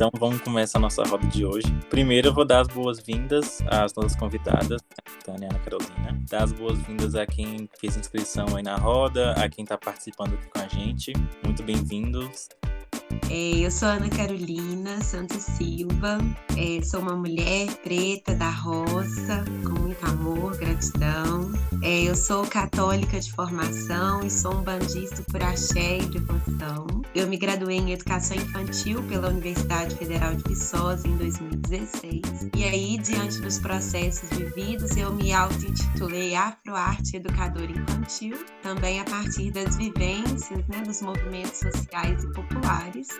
[0.00, 1.70] Então vamos começar a nossa roda de hoje.
[1.90, 4.80] Primeiro eu vou dar as boas-vindas às nossas convidadas,
[5.22, 6.18] Tânia e Ana Carolina.
[6.26, 10.48] Dar as boas-vindas a quem fez inscrição aí na roda, a quem está participando aqui
[10.48, 11.12] com a gente.
[11.44, 12.48] Muito bem-vindos.
[13.32, 16.18] É, eu sou Ana Carolina Santos Silva,
[16.58, 21.52] é, sou uma mulher preta da roça, com muito amor, gratidão.
[21.80, 26.88] É, eu sou católica de formação e sou um bandista por axé e devoção.
[27.14, 32.50] Eu me graduei em Educação Infantil pela Universidade Federal de Viçosa em 2016.
[32.56, 39.52] E aí, diante dos processos vividos, eu me auto-intitulei Afroarte Educadora Infantil, também a partir
[39.52, 43.19] das vivências né, dos movimentos sociais e populares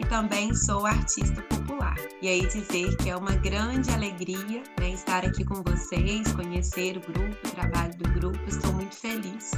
[0.00, 1.96] e também sou artista popular.
[2.22, 7.00] E aí dizer que é uma grande alegria né, estar aqui com vocês, conhecer o
[7.00, 9.52] grupo, o trabalho do grupo, estou muito feliz.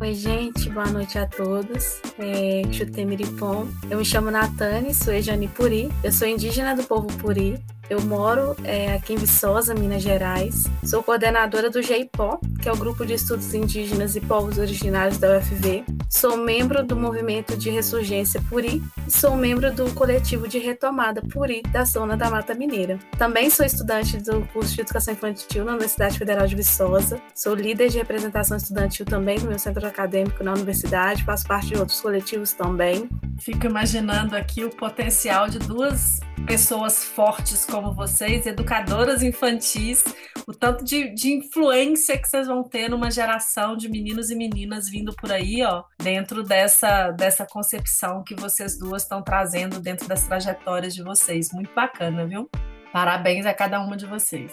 [0.00, 2.00] Oi, gente, boa noite a todos.
[2.18, 3.68] É, Chutemiripom.
[3.90, 5.90] Eu me chamo Natane, sou Ejani Puri.
[6.02, 7.62] Eu sou indígena do povo Puri.
[7.88, 10.64] Eu moro é, aqui em Viçosa, Minas Gerais.
[10.84, 15.36] Sou coordenadora do GEIPO, que é o Grupo de Estudos Indígenas e Povos Originários da
[15.36, 15.84] UFV.
[16.08, 21.60] Sou membro do Movimento de Ressurgência Puri e sou membro do coletivo de retomada Puri
[21.62, 22.98] da Zona da Mata Mineira.
[23.18, 27.20] Também sou estudante do curso de Educação Infantil na Universidade Federal de Viçosa.
[27.34, 31.24] Sou líder de representação estudantil também no meu centro acadêmico na universidade.
[31.24, 33.08] Faço parte de outros coletivos também.
[33.40, 40.04] Fico imaginando aqui o potencial de duas pessoas fortes como vocês, educadoras infantis,
[40.46, 44.88] o tanto de, de influência que vocês vão ter numa geração de meninos e meninas
[44.88, 50.26] vindo por aí, ó, dentro dessa, dessa concepção que vocês duas estão trazendo dentro das
[50.26, 51.52] trajetórias de vocês.
[51.52, 52.48] Muito bacana, viu?
[52.92, 54.52] Parabéns a cada uma de vocês.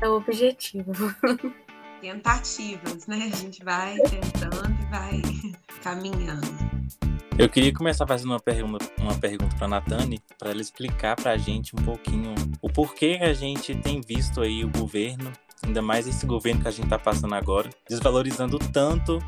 [0.00, 0.92] É o objetivo.
[2.02, 3.30] Tentativas, né?
[3.32, 5.22] A gente vai tentando e vai
[5.84, 6.48] caminhando.
[7.38, 11.36] Eu queria começar fazendo uma pergunta, uma pergunta para Natane, para ela explicar para a
[11.36, 15.32] gente um pouquinho o porquê a gente tem visto aí o governo,
[15.64, 19.20] ainda mais esse governo que a gente está passando agora, desvalorizando tanto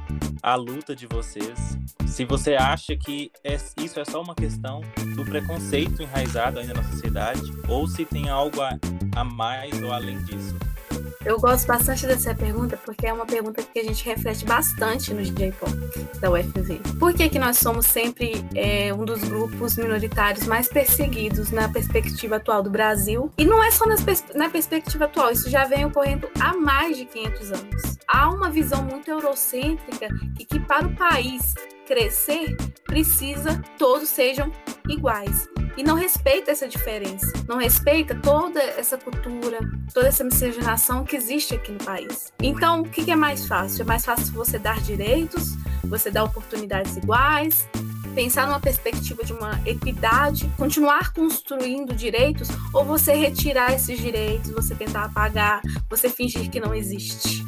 [0.43, 1.79] a luta de vocês.
[2.09, 4.81] Se você acha que é, isso é só uma questão
[5.15, 8.77] do preconceito enraizado ainda na sociedade, ou se tem algo a,
[9.15, 10.57] a mais ou além disso.
[11.25, 15.23] Eu gosto bastante dessa pergunta porque é uma pergunta que a gente reflete bastante no
[15.23, 15.73] J-Pop
[16.21, 16.81] da UFV.
[16.99, 22.37] Por que, que nós somos sempre é, um dos grupos minoritários mais perseguidos na perspectiva
[22.37, 23.33] atual do Brasil?
[23.39, 27.07] E não é só pers na perspectiva atual, isso já vem ocorrendo há mais de
[27.07, 27.99] 500 anos.
[28.07, 30.09] Há uma visão muito eurocêntrica
[30.39, 31.55] e que para o país
[31.87, 34.53] crescer precisa todos sejam
[34.89, 39.59] iguais e não respeita essa diferença, não respeita toda essa cultura,
[39.93, 42.33] toda essa miscigenação que existe aqui no país.
[42.41, 43.83] Então, o que é mais fácil?
[43.83, 47.69] É mais fácil você dar direitos, você dar oportunidades iguais,
[48.15, 54.75] pensar numa perspectiva de uma equidade, continuar construindo direitos, ou você retirar esses direitos, você
[54.75, 57.45] tentar apagar, você fingir que não existe.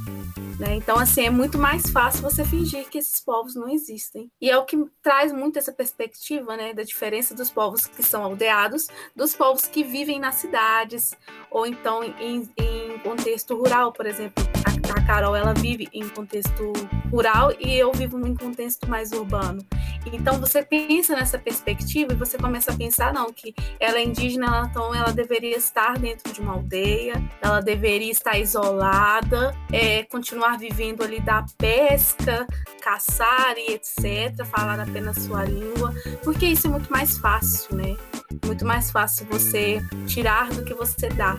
[0.59, 0.77] Né?
[0.77, 4.31] Então, assim, é muito mais fácil você fingir que esses povos não existem.
[4.41, 8.25] E é o que traz muito essa perspectiva né, da diferença dos povos que são
[8.25, 11.15] aldeados dos povos que vivem nas cidades,
[11.51, 14.43] ou então em, em contexto rural, por exemplo.
[14.65, 16.73] A, a Carol, ela vive em contexto
[17.11, 19.65] rural e eu vivo em contexto mais urbano.
[20.13, 24.69] Então você pensa nessa perspectiva e você começa a pensar não que ela é indígena,
[24.71, 31.03] então ela deveria estar dentro de uma aldeia, ela deveria estar isolada, é, continuar vivendo
[31.03, 32.47] ali da pesca,
[32.81, 35.93] caçar e etc, falar apenas sua língua,
[36.23, 37.97] porque isso é muito mais fácil, né?
[38.45, 41.37] Muito mais fácil você tirar do que você dá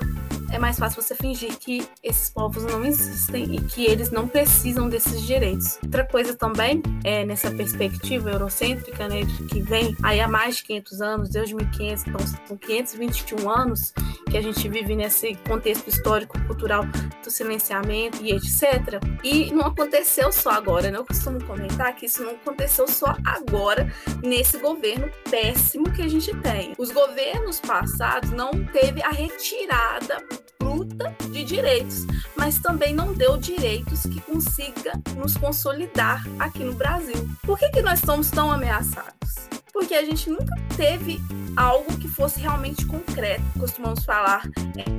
[0.51, 4.87] é mais fácil você fingir que esses povos não existem e que eles não precisam
[4.87, 5.77] desses direitos.
[5.83, 11.01] Outra coisa também é nessa perspectiva eurocêntrica, né, que vem aí há mais de 500
[11.01, 13.93] anos, desde 1500, então são 521 anos
[14.29, 16.85] que a gente vive nesse contexto histórico, cultural
[17.23, 19.01] do silenciamento e etc.
[19.23, 20.97] E não aconteceu só agora, né?
[20.97, 23.91] Eu costumo comentar que isso não aconteceu só agora
[24.23, 26.73] nesse governo péssimo que a gente tem.
[26.91, 30.23] Governos passados não teve a retirada
[30.59, 32.05] bruta de direitos,
[32.35, 37.27] mas também não deu direitos que consiga nos consolidar aqui no Brasil.
[37.43, 39.47] Por que, que nós somos tão ameaçados?
[39.71, 41.19] Porque a gente nunca teve
[41.55, 43.43] algo que fosse realmente concreto.
[43.59, 44.43] Costumamos falar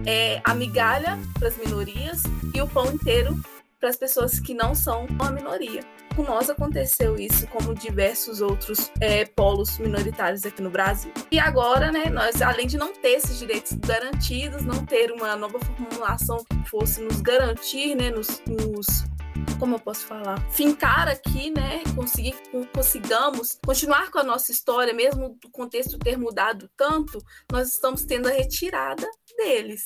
[0.07, 2.23] é, é a migalha para as minorias
[2.55, 3.39] e o pão inteiro
[3.79, 5.81] para as pessoas que não são uma minoria.
[6.17, 11.13] Com nós aconteceu isso, como diversos outros é, polos minoritários aqui no Brasil.
[11.31, 15.61] E agora, né, nós, além de não ter esses direitos garantidos, não ter uma nova
[15.61, 19.07] formulação que fosse nos garantir, né, nos, nos
[19.59, 21.83] como eu posso falar, fincar aqui, né?
[21.95, 22.35] Conseguir,
[22.73, 27.19] consigamos continuar com a nossa história, mesmo o contexto ter mudado tanto,
[27.51, 29.85] nós estamos tendo a retirada deles.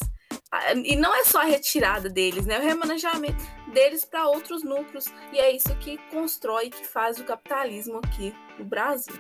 [0.52, 2.58] Ah, e não é só a retirada deles, né?
[2.58, 5.06] O remanejamento deles para outros núcleos.
[5.32, 9.19] E é isso que constrói, que faz o capitalismo aqui no Brasil.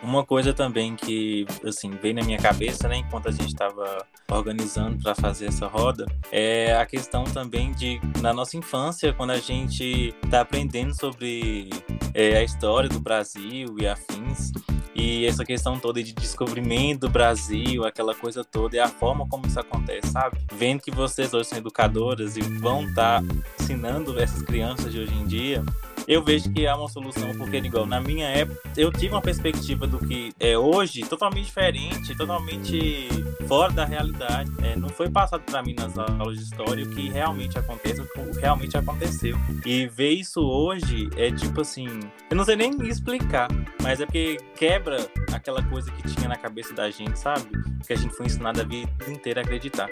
[0.00, 5.02] Uma coisa também que assim veio na minha cabeça, né, enquanto a gente estava organizando
[5.02, 10.14] para fazer essa roda, é a questão também de na nossa infância, quando a gente
[10.22, 11.70] está aprendendo sobre
[12.12, 14.52] é, a história do Brasil e afins,
[14.94, 19.46] e essa questão toda de descobrimento do Brasil, aquela coisa toda, e a forma como
[19.46, 20.38] isso acontece, sabe?
[20.52, 25.14] Vendo que vocês hoje são educadoras e vão estar tá ensinando essas crianças de hoje
[25.14, 25.64] em dia,
[26.06, 29.86] eu vejo que há uma solução, porque, igual, na minha época, eu tive uma perspectiva
[29.86, 33.08] do que é hoje totalmente diferente, totalmente
[33.46, 34.50] fora da realidade.
[34.62, 38.06] É, não foi passado para mim nas aulas de história o que realmente acontece, o
[38.06, 39.36] que realmente aconteceu.
[39.64, 41.88] E ver isso hoje é tipo assim,
[42.30, 43.48] eu não sei nem explicar,
[43.82, 47.44] mas é porque quebra aquela coisa que tinha na cabeça da gente, sabe?
[47.86, 49.88] Que a gente foi ensinado a vida inteira a acreditar.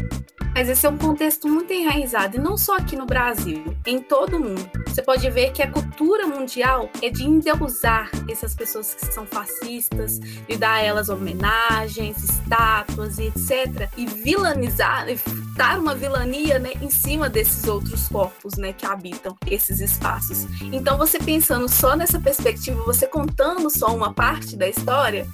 [0.54, 4.36] Mas esse é um contexto muito enraizado, e não só aqui no Brasil, em todo
[4.36, 4.70] o mundo.
[4.86, 10.18] Você pode ver que a cultura mundial é de endeusar essas pessoas que são fascistas,
[10.18, 13.88] de dar a elas homenagens, estátuas e etc.
[13.96, 15.06] E vilanizar,
[15.56, 20.46] dar uma vilania né, em cima desses outros corpos né, que habitam esses espaços.
[20.70, 25.26] Então, você pensando só nessa perspectiva, você contando só uma parte da história,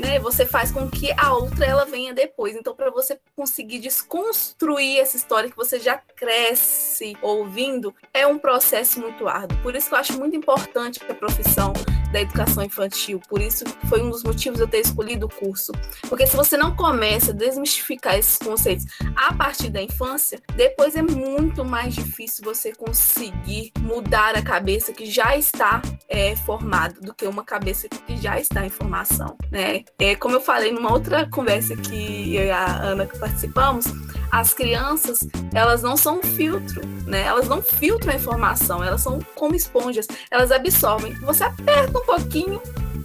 [0.00, 2.56] né, você faz com que a outra ela venha depois.
[2.56, 9.00] Então, para você conseguir desconstruir essa história que você já cresce ouvindo, é um processo
[9.00, 9.58] muito árduo.
[9.62, 11.72] Por isso que eu acho muito importante a profissão
[12.12, 13.20] da educação infantil.
[13.28, 15.72] Por isso foi um dos motivos eu ter escolhido o curso.
[16.08, 18.86] Porque se você não começa a desmistificar esses conceitos
[19.16, 25.06] a partir da infância, depois é muito mais difícil você conseguir mudar a cabeça que
[25.06, 29.84] já está é, formada do que uma cabeça que já está em formação, né?
[29.98, 33.86] É, como eu falei numa outra conversa que eu e a Ana participamos,
[34.30, 35.20] as crianças,
[35.52, 37.22] elas não são um filtro, né?
[37.22, 41.14] Elas não filtram a informação, elas são como esponjas, elas absorvem.
[41.20, 42.60] Você aperta um pouquinho,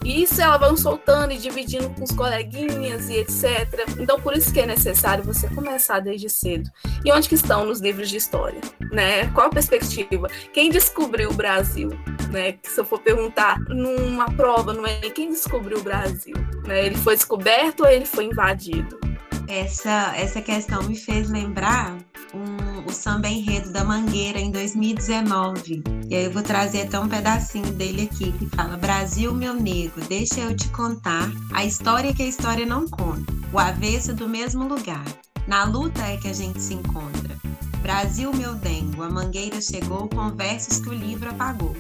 [0.06, 3.68] e isso elas vão soltando e dividindo com os coleguinhas e etc.
[3.98, 6.70] Então, por isso que é necessário você começar desde cedo.
[7.04, 8.62] E onde que estão nos livros de história?
[8.92, 9.26] Né?
[9.32, 10.30] Qual a perspectiva?
[10.54, 11.90] Quem descobriu o Brasil?
[12.30, 12.60] Né?
[12.62, 16.36] Se eu for perguntar numa prova, não é quem descobriu o Brasil?
[16.68, 16.86] Né?
[16.86, 19.00] Ele foi descoberto ou ele foi invadido?
[19.48, 21.96] Essa, essa questão me fez lembrar
[22.34, 25.84] um, o samba enredo da Mangueira em 2019.
[26.10, 30.02] E aí eu vou trazer até um pedacinho dele aqui, que fala: Brasil, meu nego,
[30.02, 34.68] deixa eu te contar a história que a história não conta, o avesso do mesmo
[34.68, 35.06] lugar.
[35.48, 37.36] Na luta é que a gente se encontra.
[37.82, 41.76] Brasil, meu dengo, a mangueira chegou com versos que o livro apagou.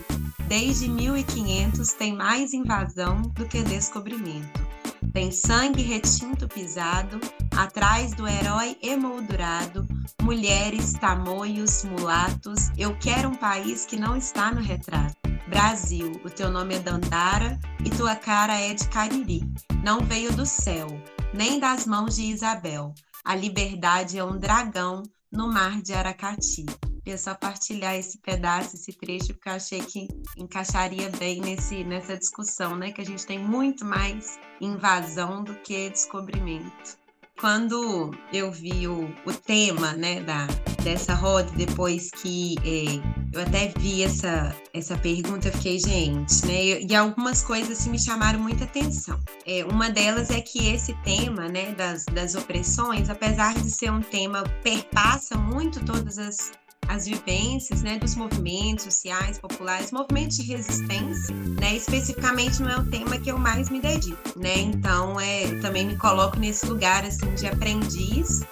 [0.47, 4.75] Desde 1500 tem mais invasão do que descobrimento.
[5.13, 7.19] Tem sangue retinto pisado,
[7.56, 9.88] atrás do herói emoldurado,
[10.22, 12.69] mulheres, tamoios, mulatos.
[12.78, 15.16] Eu quero um país que não está no retrato.
[15.48, 19.42] Brasil, o teu nome é Dandara e tua cara é de Cariri.
[19.84, 20.88] Não veio do céu,
[21.34, 22.94] nem das mãos de Isabel.
[23.24, 26.66] A liberdade é um dragão no mar de Aracati.
[27.06, 30.07] Eu só partilhar esse pedaço, esse trecho, porque eu achei que
[30.38, 32.92] encaixaria bem nesse, nessa discussão, né?
[32.92, 36.97] Que a gente tem muito mais invasão do que descobrimento.
[37.40, 40.47] Quando eu vi o, o tema né, da,
[40.81, 46.81] dessa roda, depois que é, eu até vi essa, essa pergunta, eu fiquei, gente, né?
[46.81, 49.19] E algumas coisas assim, me chamaram muita atenção.
[49.45, 54.02] É, uma delas é que esse tema né, das, das opressões, apesar de ser um
[54.02, 56.54] tema perpassa muito todas as
[56.87, 62.85] as vivências né, dos movimentos sociais, populares, movimentos de resistência, né, especificamente não é o
[62.85, 67.33] tema que eu mais me dedico, né, então é, também me coloco nesse lugar assim
[67.35, 68.44] de aprendiz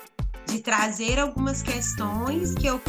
[0.53, 2.79] de trazer algumas questões que eu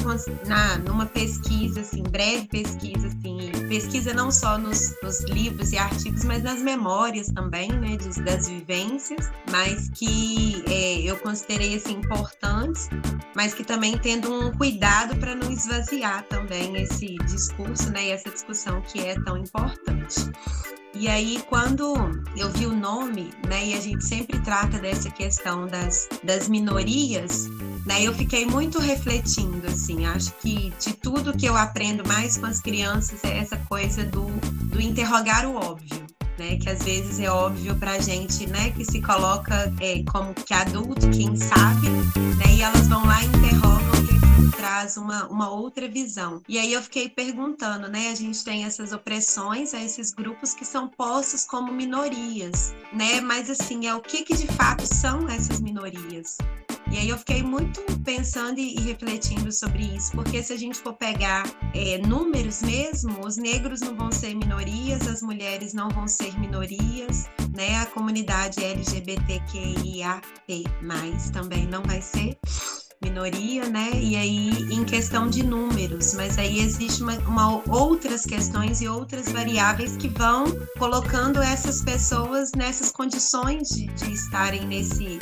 [0.47, 3.39] na numa pesquisa assim breve pesquisa assim
[3.71, 9.31] pesquisa não só nos, nos livros e artigos mas nas memórias também né das vivências
[9.51, 12.91] mas que é, eu considerei assim importantes
[13.35, 18.29] mas que também tendo um cuidado para não esvaziar também esse discurso né e essa
[18.29, 20.31] discussão que é tão importante
[20.95, 21.95] e aí, quando
[22.37, 27.49] eu vi o nome, né, e a gente sempre trata dessa questão das, das minorias,
[27.85, 32.47] né, eu fiquei muito refletindo, assim, acho que de tudo que eu aprendo mais com
[32.47, 34.27] as crianças é essa coisa do,
[34.67, 36.05] do interrogar o óbvio.
[36.37, 40.35] Né, que às vezes é óbvio para a gente, né, que se coloca é, como
[40.35, 44.24] que adulto, quem sabe, né, e elas vão lá e interrogam o que
[44.57, 46.43] traz uma, uma outra visão.
[46.49, 48.11] E aí eu fiquei perguntando, né?
[48.11, 53.21] A gente tem essas opressões a esses grupos que são postos como minorias, né?
[53.21, 56.39] Mas assim, é o que que de fato são essas minorias?
[56.91, 60.93] E aí eu fiquei muito pensando e, refletindo sobre isso, porque se a gente for
[60.93, 61.45] pegar
[61.75, 67.25] é, números mesmo, os negros não vão ser minorias, as mulheres não vão ser minorias,
[67.57, 67.79] né?
[67.81, 70.23] A comunidade LGBTQIAP+,
[71.33, 72.39] também não vai ser
[73.03, 73.91] minoria, né?
[73.95, 79.31] E aí em questão de números, mas aí existe uma, uma, outras questões e outras
[79.31, 80.45] variáveis que vão
[80.79, 85.19] colocando essas pessoas nessas condições de, de estarem nesse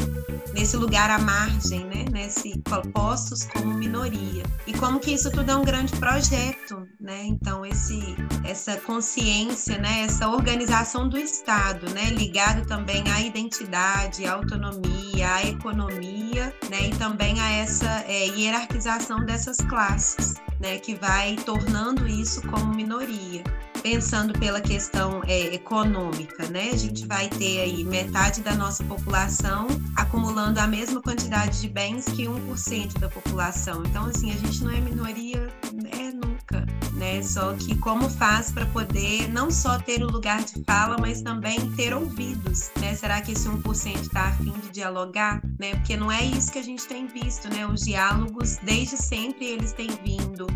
[0.55, 2.05] nesse lugar à margem, né?
[2.11, 2.61] Nesse
[2.93, 4.43] postos como minoria.
[4.67, 7.25] E como que isso tudo é um grande projeto, né?
[7.25, 10.03] Então esse essa consciência, né?
[10.03, 12.11] Essa organização do Estado, né?
[12.11, 16.89] Ligado também à identidade, à autonomia, à economia, né?
[16.89, 20.79] E também a essa é, hierarquização dessas classes, né?
[20.79, 23.43] Que vai tornando isso como minoria
[23.83, 26.71] pensando pela questão é, econômica, né?
[26.73, 32.05] A gente vai ter aí metade da nossa população acumulando a mesma quantidade de bens
[32.05, 33.83] que 1% da população.
[33.85, 35.53] Então, assim, a gente não é minoria
[35.99, 37.23] é, nunca, né?
[37.23, 41.71] Só que como faz para poder não só ter o lugar de fala, mas também
[41.73, 42.95] ter ouvidos, né?
[42.95, 45.75] Será que esse 1% está afim de dialogar, né?
[45.75, 47.67] Porque não é isso que a gente tem visto, né?
[47.67, 50.47] Os diálogos, desde sempre, eles têm vindo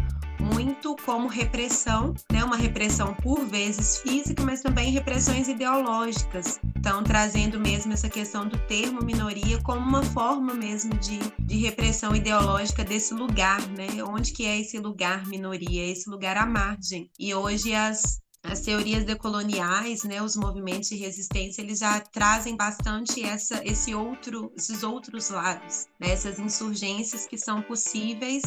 [0.53, 2.45] muito como repressão, né?
[2.45, 6.61] Uma repressão por vezes física, mas também repressões ideológicas.
[6.77, 12.15] Então, trazendo mesmo essa questão do termo minoria como uma forma mesmo de, de repressão
[12.15, 14.03] ideológica desse lugar, né?
[14.05, 17.11] Onde que é esse lugar minoria, esse lugar à margem.
[17.19, 23.21] E hoje as as teorias decoloniais, né, os movimentos de resistência, eles já trazem bastante
[23.21, 28.43] essa, esse outro, esses outros lados, né, essas insurgências que são possíveis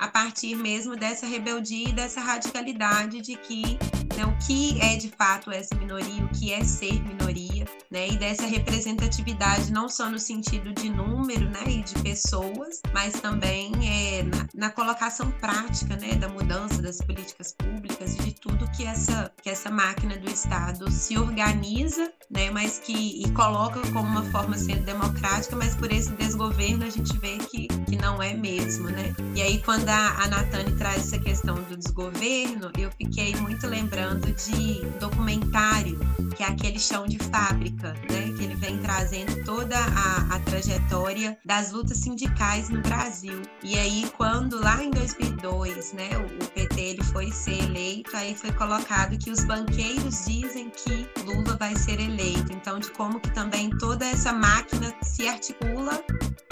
[0.00, 3.78] a partir mesmo dessa rebeldia e dessa radicalidade de que
[4.16, 8.16] né, o que é de fato essa minoria, o que é ser minoria, né, e
[8.16, 14.22] dessa representatividade não só no sentido de número, né, e de pessoas, mas também é,
[14.22, 19.30] na, na colocação prática, né, da mudança das políticas públicas e de tudo que essa
[19.42, 24.56] que essa máquina do Estado se organiza, né, mas que e coloca como uma forma
[24.56, 29.14] sendo democrática, mas por esse desgoverno a gente vê que, que não é mesmo, né?
[29.34, 34.32] E aí quando a, a Natane traz essa questão do desgoverno, eu fiquei muito lembrando
[34.32, 35.98] de um documentário,
[36.36, 38.32] que é aquele chão de fábrica, né?
[38.36, 43.42] Que ele vem trazendo toda a, a trajetória das lutas sindicais no Brasil.
[43.62, 48.34] E aí, quando lá em 2002, né, o, o PT ele foi ser eleito, aí
[48.34, 52.19] foi colocado que os banqueiros dizem que Lula vai ser eleito.
[52.50, 55.92] Então, de como que também toda essa máquina se articula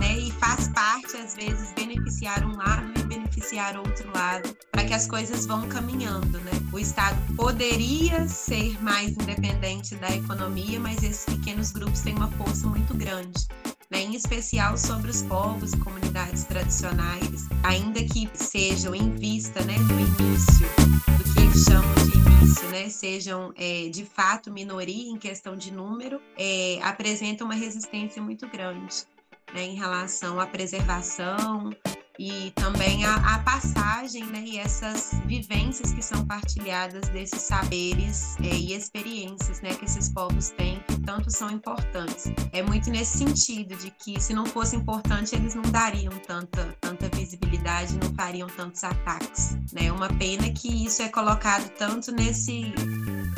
[0.01, 4.95] né, e faz parte, às vezes, beneficiar um lado e beneficiar outro lado, para que
[4.95, 6.53] as coisas vão caminhando, né?
[6.73, 12.67] O Estado poderia ser mais independente da economia, mas esses pequenos grupos têm uma força
[12.67, 13.47] muito grande.
[13.91, 19.75] Né, em especial sobre os povos e comunidades tradicionais, ainda que sejam em vista né,
[19.79, 20.69] do início,
[21.17, 25.73] do que eles chamam de início, né, sejam é, de fato minoria em questão de
[25.73, 29.07] número, é, apresentam uma resistência muito grande
[29.55, 31.71] né, em relação à preservação
[32.19, 38.55] e também a, a, passagem né, e essas vivências que são partilhadas desses saberes é,
[38.55, 42.25] e experiências né, que esses povos têm, que tanto são importantes.
[42.53, 47.09] É muito nesse sentido de que se não fosse importante, eles não dariam tanta, tanta
[47.17, 49.57] visibilidade, não fariam tantos ataques.
[49.77, 49.93] É né?
[49.93, 52.73] uma pena que isso é colocado tanto nesse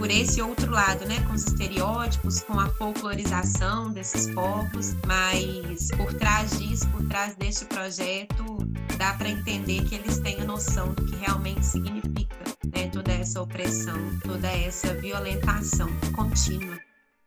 [0.01, 6.15] por esse outro lado, né, com os estereótipos, com a folclorização desses povos, mas por
[6.15, 11.05] trás disso, por trás deste projeto, dá para entender que eles têm a noção do
[11.05, 12.37] que realmente significa
[12.75, 16.79] né, toda essa opressão, toda essa violentação contínua.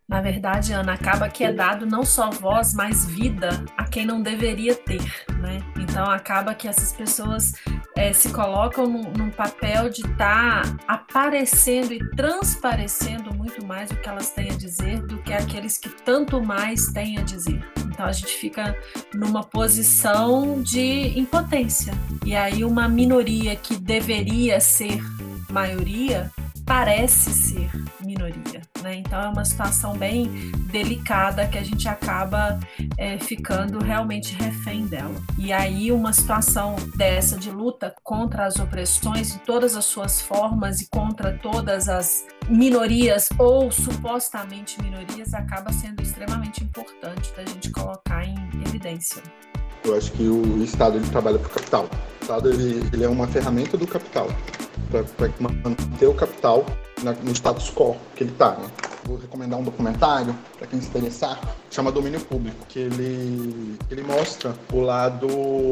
[0.07, 4.21] Na verdade, Ana, acaba que é dado não só voz, mas vida a quem não
[4.21, 5.01] deveria ter,
[5.39, 5.59] né?
[5.79, 7.53] Então acaba que essas pessoas
[7.95, 13.95] é, se colocam num, num papel de estar tá aparecendo e transparecendo muito mais o
[13.95, 17.63] que elas têm a dizer do que aqueles que tanto mais têm a dizer.
[17.85, 18.75] Então a gente fica
[19.13, 21.93] numa posição de impotência.
[22.25, 24.99] E aí uma minoria que deveria ser
[25.49, 26.31] maioria
[26.65, 27.69] parece ser
[28.05, 28.61] minoria.
[28.81, 28.95] Né?
[28.95, 32.59] Então é uma situação bem delicada que a gente acaba
[32.97, 35.15] é, ficando realmente refém dela.
[35.37, 40.81] E aí uma situação dessa de luta contra as opressões em todas as suas formas
[40.81, 48.25] e contra todas as minorias ou supostamente minorias acaba sendo extremamente importante da gente colocar
[48.25, 49.21] em evidência.
[49.83, 51.83] Eu acho que o Estado ele trabalha para o capital.
[51.83, 54.29] O Estado ele, ele é uma ferramenta do capital
[54.89, 56.65] para manter o capital
[57.01, 58.51] na, no status quo que ele está.
[58.51, 58.67] Né?
[59.05, 64.55] Vou recomendar um documentário para quem se interessar, chama Domínio Público, que ele, ele mostra
[64.71, 65.27] o lado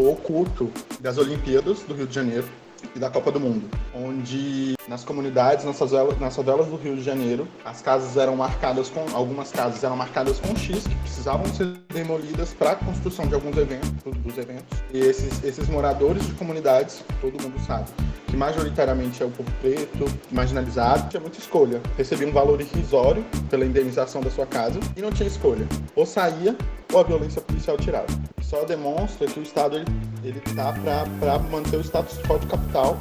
[0.10, 2.48] oculto das Olimpíadas do Rio de Janeiro
[2.95, 7.03] e da Copa do Mundo, onde nas comunidades, nas favelas, nas favelas do Rio de
[7.03, 11.77] Janeiro, as casas eram marcadas com algumas casas eram marcadas com X que precisavam ser
[11.93, 14.79] demolidas para a construção de alguns eventos, dos eventos.
[14.93, 17.89] E esses esses moradores de comunidades, todo mundo sabe,
[18.27, 21.81] que majoritariamente é o povo preto, marginalizado, tinha muita escolha.
[21.97, 25.67] Recebia um valor irrisório pela indenização da sua casa e não tinha escolha.
[25.95, 26.55] Ou saía
[26.91, 28.07] ou a violência policial tirava.
[28.41, 29.86] Só demonstra que o Estado ele,
[30.24, 30.74] ele tá
[31.19, 32.98] para manter o status quo de capital.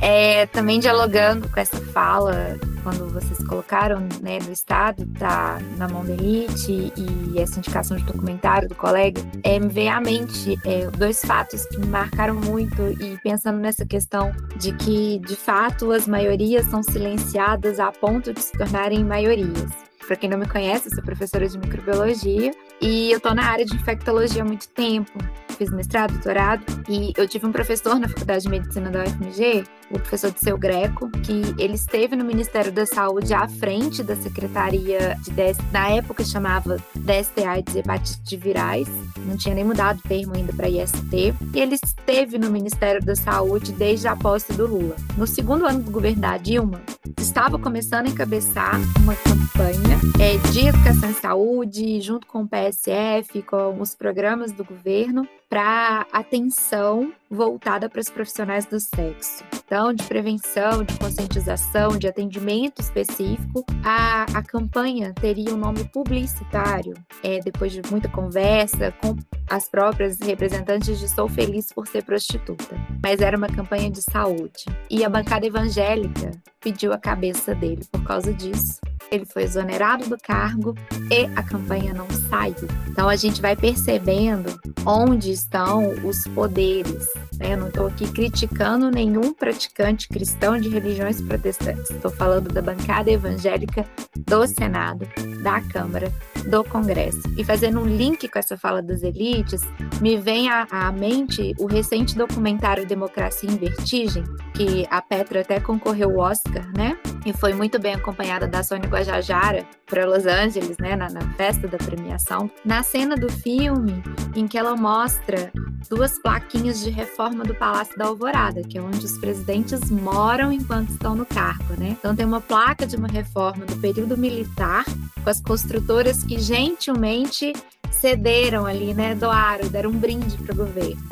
[0.00, 6.04] É, também dialogando com essa fala, quando vocês colocaram né, do Estado, tá na mão
[6.04, 10.86] da elite e essa indicação de documentário do colega, é, me veio à mente é,
[10.90, 16.06] dois fatos que me marcaram muito e pensando nessa questão de que, de fato, as
[16.06, 19.83] maiorias são silenciadas a ponto de se tornarem maiorias.
[20.06, 23.64] Para quem não me conhece, eu sou professora de microbiologia e eu estou na área
[23.64, 25.12] de infectologia há muito tempo.
[25.56, 29.98] Fiz mestrado, doutorado e eu tive um professor na Faculdade de Medicina da UFMG, o
[29.98, 35.16] professor de seu Greco, que ele esteve no Ministério da Saúde à frente da Secretaria
[35.22, 38.88] de DS, na época chamava DSTA de hepatite virais,
[39.26, 43.14] não tinha nem mudado o termo ainda para IST, e ele esteve no Ministério da
[43.14, 44.96] Saúde desde a posse do Lula.
[45.16, 46.80] No segundo ano do governo da Dilma,
[47.18, 53.42] estava começando a encabeçar uma campanha é, de educação em saúde, junto com o PSF,
[53.42, 59.44] com os programas do governo, para atenção voltada para os profissionais do sexo.
[59.54, 66.94] Então, de prevenção, de conscientização, de atendimento específico, a, a campanha teria um nome publicitário,
[67.22, 69.16] é, depois de muita conversa com
[69.50, 72.76] as próprias representantes de Sou Feliz por Ser Prostituta.
[73.02, 74.64] Mas era uma campanha de saúde.
[74.88, 78.80] E a bancada evangélica pediu a cabeça dele por causa disso
[79.10, 80.74] ele foi exonerado do cargo
[81.10, 82.68] e a campanha não saiu.
[82.88, 87.06] Então a gente vai percebendo onde estão os poderes.
[87.38, 87.54] Né?
[87.54, 91.90] Eu não estou aqui criticando nenhum praticante cristão de religiões protestantes.
[91.90, 93.84] Estou falando da bancada evangélica
[94.16, 95.06] do Senado,
[95.42, 96.12] da Câmara,
[96.48, 97.22] do Congresso.
[97.36, 99.62] E fazendo um link com essa fala das elites,
[100.00, 105.58] me vem à, à mente o recente documentário Democracia em Vertigem, que a Petra até
[105.60, 106.98] concorreu ao Oscar, né?
[107.24, 111.66] E foi muito bem acompanhada da Sônia Guajajara para Los Angeles, né, na, na, festa
[111.66, 112.50] da premiação.
[112.64, 114.02] Na cena do filme,
[114.34, 115.50] em que ela mostra
[115.88, 120.90] duas plaquinhas de reforma do Palácio da Alvorada, que é onde os presidentes moram enquanto
[120.90, 121.90] estão no cargo, né?
[121.90, 124.84] Então tem uma placa de uma reforma do período militar
[125.22, 127.52] com as construtoras que gentilmente
[127.90, 131.02] cederam ali, né, doaram, deram um brinde para o governo.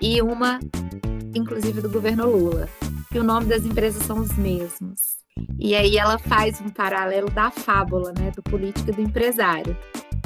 [0.00, 0.60] E uma,
[1.34, 2.68] inclusive, do governo Lula.
[3.12, 5.18] E o nome das empresas são os mesmos.
[5.58, 9.76] E aí ela faz um paralelo da fábula, né, do político e do empresário,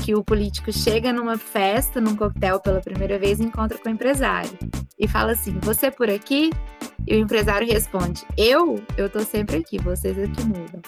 [0.02, 3.92] que o político chega numa festa, num coquetel pela primeira vez e encontra com o
[3.92, 4.58] empresário
[4.98, 6.50] e fala assim: "Você por aqui?"
[7.06, 10.82] E o empresário responde: "Eu, eu tô sempre aqui, vocês é mudam."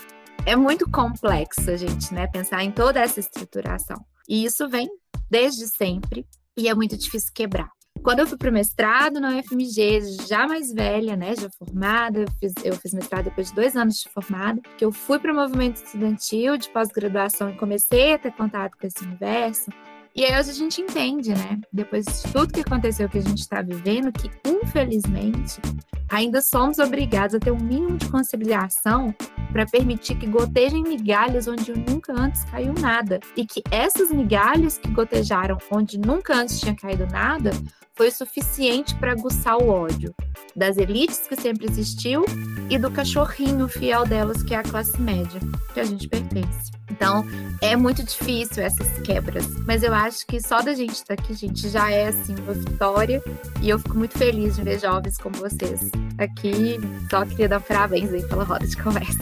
[0.45, 4.05] É muito complexo a gente, né, pensar em toda essa estruturação.
[4.29, 4.89] E isso vem
[5.31, 7.71] desde sempre e é muito difícil quebrar.
[8.05, 12.27] Quando eu fui para o mestrado na UFMG, já mais velha, né, já formada, eu
[12.39, 15.35] fiz, eu fiz mestrado depois de dois anos de formada, que eu fui para o
[15.35, 19.71] movimento estudantil de pós-graduação e comecei a ter contato com esse universo,
[20.15, 21.61] e aí hoje a gente entende, né?
[21.73, 25.61] Depois de tudo que aconteceu que a gente está vivendo, que infelizmente
[26.09, 29.15] ainda somos obrigados a ter um mínimo de conciliação
[29.53, 33.19] para permitir que gotejem migalhas onde nunca antes caiu nada.
[33.37, 37.51] E que essas migalhas que gotejaram onde nunca antes tinha caído nada
[37.95, 40.15] foi suficiente para aguçar o ódio
[40.55, 42.25] das elites que sempre existiu
[42.71, 45.41] e do cachorrinho fiel delas, que é a classe média,
[45.73, 46.84] que a gente pertence.
[46.95, 47.27] Então,
[47.61, 51.69] é muito difícil essas quebras, mas eu acho que só da gente estar aqui, gente,
[51.69, 53.21] já é assim uma vitória
[53.61, 56.79] e eu fico muito feliz de ver jovens como vocês aqui.
[57.11, 59.19] Só queria dar parabéns aí pela roda de conversa.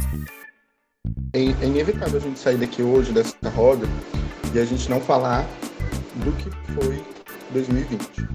[1.32, 3.86] É, é inevitável a gente sair daqui hoje dessa roda
[4.54, 5.46] e a gente não falar
[6.16, 7.02] do que foi
[7.52, 8.28] 2020.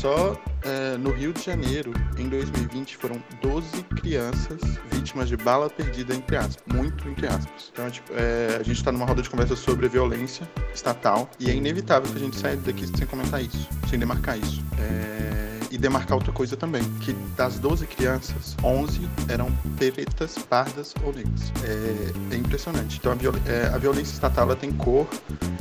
[0.00, 4.58] Só é, no Rio de Janeiro, em 2020, foram 12 crianças
[4.90, 6.64] vítimas de bala perdida, entre aspas.
[6.74, 7.70] Muito entre aspas.
[7.70, 11.50] Então, é, tipo, é, a gente está numa roda de conversa sobre violência estatal e
[11.50, 14.64] é inevitável que a gente saia daqui sem comentar isso, sem demarcar isso.
[14.78, 21.12] É, e demarcar outra coisa também, que das 12 crianças, 11 eram pretas, pardas ou
[21.12, 21.52] negras.
[21.64, 22.98] É, é impressionante.
[22.98, 25.06] Então a, viol é, a violência estatal ela tem cor,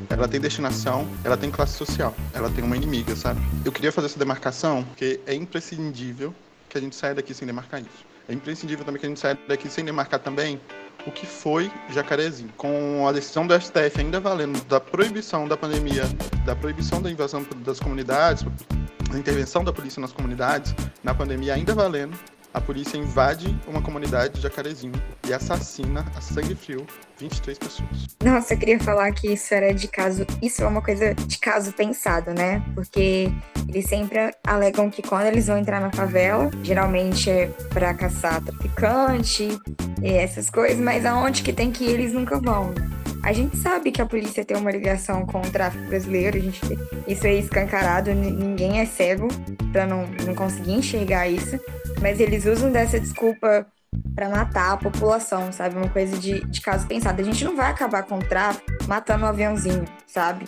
[0.10, 3.40] ela tem destinação, ela tem classe social, ela tem uma inimiga, sabe?
[3.64, 6.34] Eu queria fazer essa demarcação porque é imprescindível
[6.68, 8.06] que a gente saia daqui sem demarcar isso.
[8.28, 10.60] É imprescindível também que a gente saia daqui sem demarcar também
[11.06, 12.52] o que foi Jacarezinho.
[12.58, 16.04] Com a decisão do STF ainda valendo da proibição da pandemia,
[16.46, 18.46] da proibição da invasão das comunidades,
[19.12, 22.18] da intervenção da polícia nas comunidades, na pandemia ainda valendo,
[22.54, 24.94] a polícia invade uma comunidade de Jacarezinho
[25.28, 26.86] e assassina a sangue frio
[27.20, 28.08] 23 pessoas.
[28.24, 30.26] Nossa, eu queria falar que isso era de caso.
[30.42, 32.64] Isso é uma coisa de caso pensado, né?
[32.74, 33.32] Porque
[33.68, 39.60] eles sempre alegam que quando eles vão entrar na favela, geralmente é para caçar traficante
[40.02, 42.99] e essas coisas, mas aonde que tem que ir, eles nunca vão, né?
[43.24, 46.62] A gente sabe que a polícia tem uma ligação com o tráfico brasileiro, a gente,
[47.08, 49.28] isso é escancarado, ninguém é cego
[49.72, 51.60] para não, não conseguir enxergar isso,
[52.02, 53.68] mas eles usam dessa desculpa
[54.16, 55.76] para matar a população, sabe?
[55.76, 57.22] Uma coisa de, de caso pensado.
[57.22, 60.46] A gente não vai acabar com o tráfico matando um aviãozinho, sabe?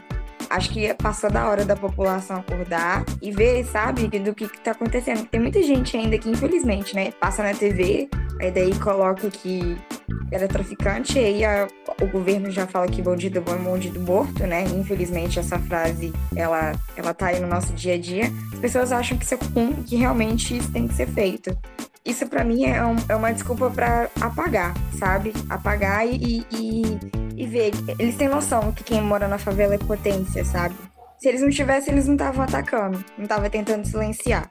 [0.50, 4.72] Acho que passou da hora da população acordar e ver, sabe, do que, que tá
[4.72, 5.26] acontecendo.
[5.26, 8.10] Tem muita gente ainda que, infelizmente, né, passa na TV,
[8.42, 9.78] aí daí coloca que
[10.32, 11.68] era traficante, e aí a,
[12.02, 14.64] o governo já fala que bandido bom é bandido morto, né?
[14.64, 18.32] Infelizmente, essa frase, ela, ela tá aí no nosso dia a dia.
[18.54, 21.56] As pessoas acham que isso é comum, que realmente isso tem que ser feito
[22.04, 25.34] isso para mim é, um, é, uma desculpa para apagar, sabe?
[25.50, 26.82] Apagar e, e,
[27.36, 27.72] e ver.
[28.00, 30.76] Eles têm noção que quem mora na favela é potência, sabe?
[31.20, 34.50] Se eles não tivessem, eles não estavam atacando, não estavam tentando silenciar.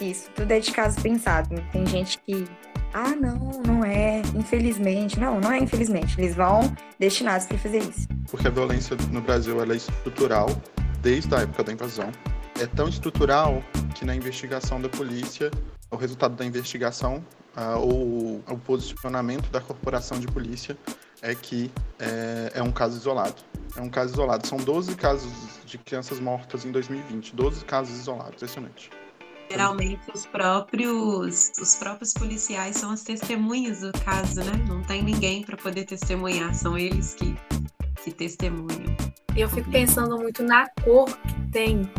[0.00, 1.54] Isso tudo é de caso pensado.
[1.70, 2.46] Tem gente que.
[2.94, 4.22] Ah, não, não é.
[4.36, 5.18] Infelizmente.
[5.18, 6.18] Não, não é infelizmente.
[6.18, 8.06] Eles vão destinados para fazer isso.
[8.30, 10.46] Porque a violência no Brasil é estrutural
[11.02, 12.12] desde a época da invasão.
[12.60, 13.64] É tão estrutural
[13.96, 15.50] que na investigação da polícia
[15.90, 17.24] o resultado da investigação
[17.56, 20.76] uh, ou o posicionamento da corporação de polícia
[21.20, 23.42] é que é, é, um caso isolado.
[23.76, 24.46] É um caso isolado.
[24.46, 25.32] São 12 casos
[25.66, 27.34] de crianças mortas em 2020.
[27.34, 28.34] 12 casos isolados.
[28.34, 28.90] Impressionante.
[29.50, 34.52] Geralmente os próprios, os próprios policiais são as testemunhas do caso, né?
[34.68, 37.36] Não tem ninguém para poder testemunhar, são eles que,
[38.02, 38.96] que testemunham.
[39.36, 41.90] Eu fico pensando muito na cor que tem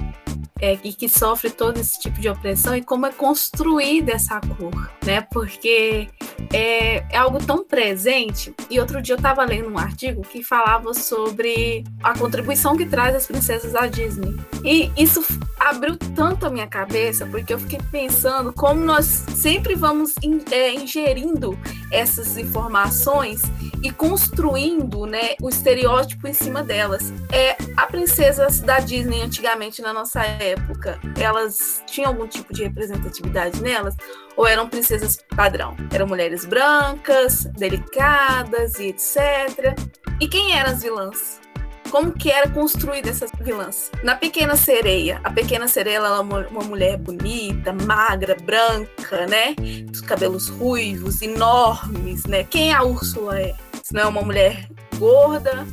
[0.62, 4.90] é, e que sofre todo esse tipo de opressão e como é construída essa cor,
[5.06, 5.22] né?
[5.22, 6.08] Porque
[6.54, 8.54] é, é algo tão presente.
[8.70, 13.16] E outro dia eu estava lendo um artigo que falava sobre a contribuição que traz
[13.16, 14.36] as princesas da Disney.
[14.64, 15.24] E isso
[15.60, 20.74] abriu tanto a minha cabeça, porque eu fiquei pensando como nós sempre vamos in, é,
[20.74, 21.58] ingerindo
[21.92, 23.42] essas informações
[23.84, 27.14] e construindo né, o estereótipo em cima delas.
[27.32, 33.62] É, a princesas da Disney antigamente na nossa época, elas tinham algum tipo de representatividade
[33.62, 33.96] nelas?
[34.38, 35.76] Ou eram princesas padrão?
[35.92, 39.76] Eram mulheres brancas, delicadas e etc.
[40.20, 41.42] E quem eram as vilãs?
[41.90, 43.92] Como que era construída essas vilãs?
[44.04, 49.56] Na Pequena Sereia, a Pequena Sereia ela é uma, mulher bonita, magra, branca, né?
[49.92, 52.44] Os cabelos ruivos, enormes, né?
[52.44, 53.56] Quem a Úrsula é?
[53.84, 55.66] Se não é uma mulher gorda,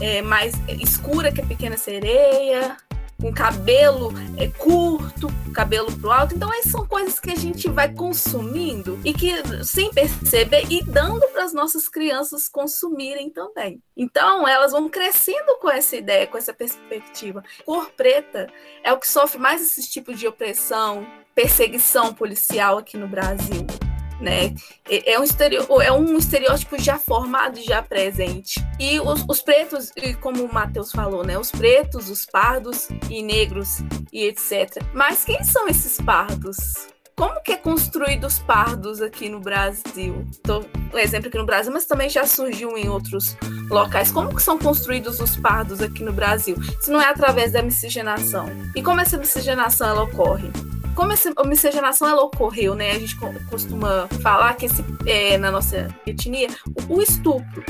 [0.00, 2.76] é, mais escura que a Pequena Sereia,
[3.20, 6.34] com cabelo é, curto, cabelo pro alto.
[6.34, 9.32] Então, essas são coisas que a gente vai consumindo e que,
[9.64, 13.82] sem perceber, e dando para as nossas crianças consumirem também.
[13.96, 17.42] Então, elas vão crescendo com essa ideia, com essa perspectiva.
[17.64, 18.46] Cor preta
[18.84, 21.04] é o que sofre mais esse tipo de opressão,
[21.34, 23.66] perseguição policial aqui no Brasil
[24.20, 24.54] né?
[24.88, 28.64] É, é um, estereótipo, é um estereótipo já formado, já presente.
[28.78, 31.38] E os, os pretos, como o Matheus falou, né?
[31.38, 33.78] Os pretos, os pardos e negros
[34.12, 34.82] e etc.
[34.92, 36.88] Mas quem são esses pardos?
[37.18, 40.24] Como que é construído os pardos aqui no Brasil?
[40.44, 43.36] Tô um exemplo aqui no Brasil, mas também já surgiu em outros
[43.68, 44.12] locais.
[44.12, 46.56] Como que são construídos os pardos aqui no Brasil?
[46.80, 48.46] Se não é através da miscigenação.
[48.76, 50.48] E como essa miscigenação ela ocorre?
[50.98, 52.90] Como essa miscigenação ela ocorreu, né?
[52.90, 53.14] A gente
[53.48, 56.48] costuma falar que esse, é, na nossa etnia,
[56.88, 57.62] o, o estupro.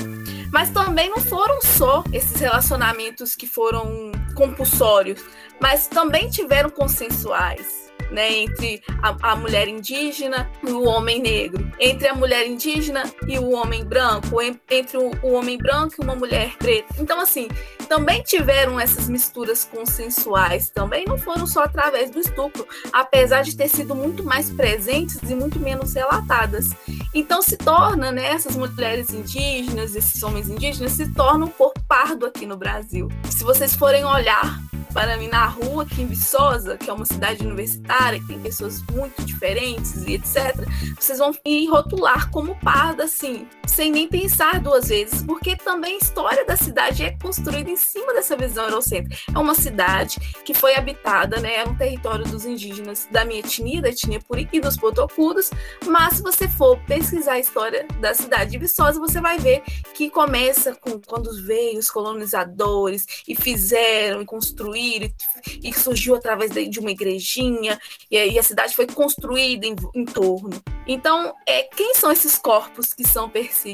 [0.50, 5.22] Mas também não foram só esses relacionamentos que foram compulsórios,
[5.60, 7.77] mas também tiveram consensuais
[8.10, 13.38] né, entre a, a, mulher indígena e o homem negro, entre a mulher indígena e
[13.38, 14.40] o homem branco,
[14.70, 16.94] entre o, o homem branco e uma mulher preta.
[16.98, 17.48] Então, assim,
[17.88, 23.68] também tiveram essas misturas consensuais, também não foram só através do estupro, apesar de ter
[23.68, 26.70] sido muito mais presentes e muito menos relatadas.
[27.14, 32.44] Então se torna, né, essas mulheres indígenas, esses homens indígenas se tornam por pardo aqui
[32.44, 33.08] no Brasil.
[33.30, 34.60] Se vocês forem olhar
[34.98, 38.82] para mim na rua aqui em Viçosa, que é uma cidade universitária, que tem pessoas
[38.90, 40.56] muito diferentes e etc.,
[40.98, 43.46] vocês vão ir rotular como parda, assim,
[43.78, 48.12] sem nem pensar duas vezes, porque também a história da cidade é construída em cima
[48.12, 49.16] dessa visão eurocêntrica.
[49.32, 53.80] É uma cidade que foi habitada, né, é um território dos indígenas da minha etnia,
[53.80, 55.50] da etnia Puri e dos Potocudos,
[55.86, 59.62] mas se você for pesquisar a história da cidade de Viçosa, você vai ver
[59.94, 65.08] que começa com quando veio os colonizadores e fizeram e construíram
[65.62, 67.78] e, e surgiu através de, de uma igrejinha
[68.10, 70.60] e, e, a cidade foi construída em, em torno.
[70.84, 73.67] Então, é, quem são esses corpos que são perseguidos,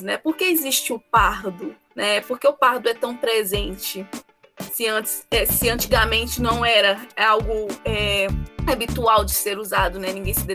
[0.00, 0.16] né?
[0.16, 2.20] Por que existe o pardo, né?
[2.20, 4.06] Por que o pardo é tão presente?
[4.72, 8.28] Se, antes, é, se antigamente não era algo é,
[8.66, 10.12] habitual de ser usado, né?
[10.12, 10.46] Ninguém se,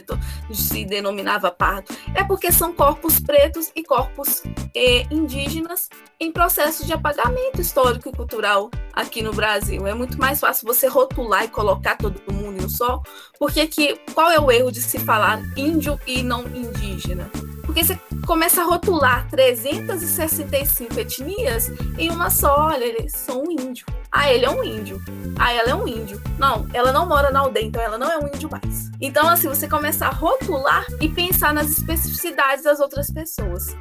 [0.54, 1.94] se, denominava pardo.
[2.16, 4.44] É porque são corpos pretos e corpos
[4.76, 9.86] é, indígenas em processo de apagamento histórico e cultural aqui no Brasil.
[9.88, 13.02] É muito mais fácil você rotular e colocar todo mundo em um só,
[13.40, 17.30] porque que, qual é o erro de se falar índio e não indígena?
[17.68, 22.70] Porque você começa a rotular 365 etnias em uma só.
[22.70, 23.86] Olha, eles são um índio.
[24.12, 25.00] Ah, ele é um índio.
[25.38, 26.20] Ah, ela é um índio.
[26.40, 28.90] Não, ela não mora na aldeia, então ela não é um índio mais.
[29.00, 33.76] Então, assim, você começa a rotular e pensar nas especificidades das outras pessoas.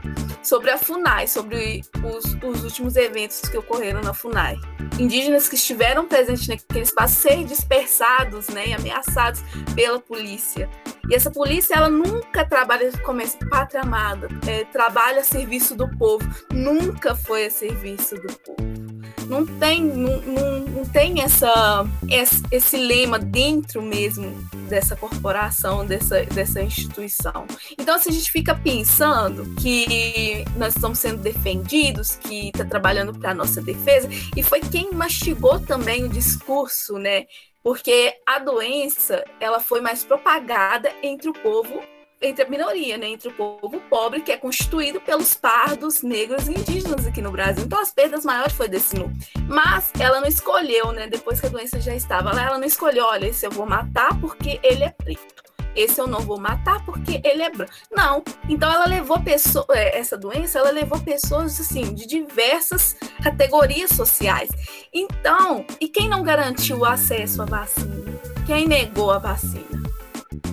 [0.46, 4.56] Sobre a FUNAI, sobre os, os últimos eventos que ocorreram na FUNAI.
[4.96, 9.42] Indígenas que estiveram presentes naquele espaço ser dispersados né, e ameaçados
[9.74, 10.70] pela polícia.
[11.11, 15.88] E essa polícia, ela nunca trabalha como essa pátria amada, é, trabalha a serviço do
[15.98, 18.86] povo, nunca foi a serviço do povo.
[19.29, 24.31] Não tem, não, não, não tem essa, esse, esse lema dentro mesmo
[24.69, 27.47] dessa corporação, dessa, dessa instituição.
[27.79, 33.31] Então, assim, a gente fica pensando que nós estamos sendo defendidos, que está trabalhando para
[33.31, 37.27] a nossa defesa, e foi quem mastigou também o discurso, né?
[37.67, 41.83] porque a doença ela foi mais propagada entre o povo
[42.20, 46.52] entre a minoria, né, entre o povo pobre, que é constituído pelos pardos, negros e
[46.52, 47.64] indígenas aqui no Brasil.
[47.64, 49.16] Então, as perdas maiores foi desse núcleo.
[49.48, 53.05] Mas ela não escolheu, né, depois que a doença já estava lá, ela não escolheu,
[53.05, 57.20] olha, esse eu vou matar porque ele é preto esse eu não vou matar porque
[57.22, 57.72] ele é branco.
[57.94, 58.24] Não.
[58.48, 64.48] Então ela levou pessoas, é, essa doença, ela levou pessoas assim de diversas categorias sociais.
[64.92, 68.18] Então, e quem não garantiu o acesso à vacina?
[68.46, 69.86] Quem negou a vacina?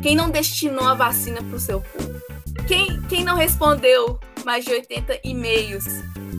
[0.02, 2.22] Quem não destinou a vacina para o seu povo?
[2.68, 5.86] Quem, quem não respondeu mais de 80 e-mails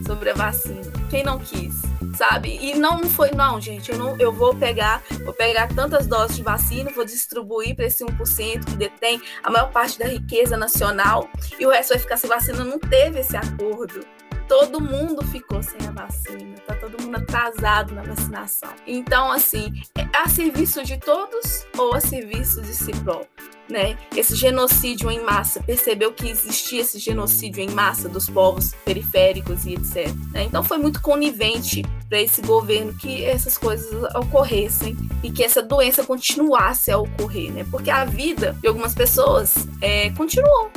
[0.06, 0.82] sobre a vacina?
[1.10, 1.84] Quem não quis?
[2.14, 2.58] sabe?
[2.60, 6.42] E não foi, não, gente, eu, não, eu vou pegar, vou pegar tantas doses de
[6.42, 11.28] vacina, vou distribuir para esse 1% que detém a maior parte da riqueza nacional
[11.58, 12.64] e o resto vai ficar sem vacina.
[12.64, 14.00] Não teve esse acordo.
[14.48, 18.70] Todo mundo ficou sem a vacina, tá todo mundo atrasado na vacinação.
[18.86, 23.54] Então, assim, é a serviço de todos ou a serviço de si próprio?
[23.68, 29.64] né, esse genocídio em massa, percebeu que existia esse genocídio em massa dos povos periféricos
[29.64, 30.12] e etc.
[30.32, 30.44] Né?
[30.44, 36.04] Então foi muito conivente para esse governo que essas coisas ocorressem e que essa doença
[36.04, 37.66] continuasse a ocorrer, né?
[37.70, 40.70] Porque a vida de algumas pessoas é, continuou,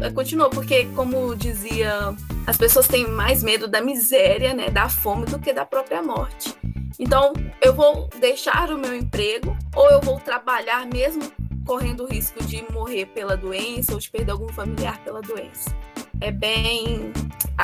[0.00, 2.14] é, continuou porque como dizia,
[2.46, 6.54] as pessoas têm mais medo da miséria, né, da fome do que da própria morte.
[6.98, 11.32] Então, eu vou deixar o meu emprego ou eu vou trabalhar mesmo
[11.64, 15.74] correndo o risco de morrer pela doença ou de perder algum familiar pela doença.
[16.20, 17.12] É bem.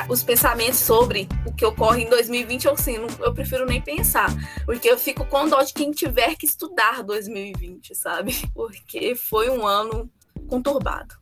[0.09, 4.29] Os pensamentos sobre o que ocorre em 2020, eu, assim, eu prefiro nem pensar,
[4.65, 8.33] porque eu fico com dó de quem tiver que estudar 2020, sabe?
[8.53, 10.09] Porque foi um ano
[10.47, 11.18] conturbado.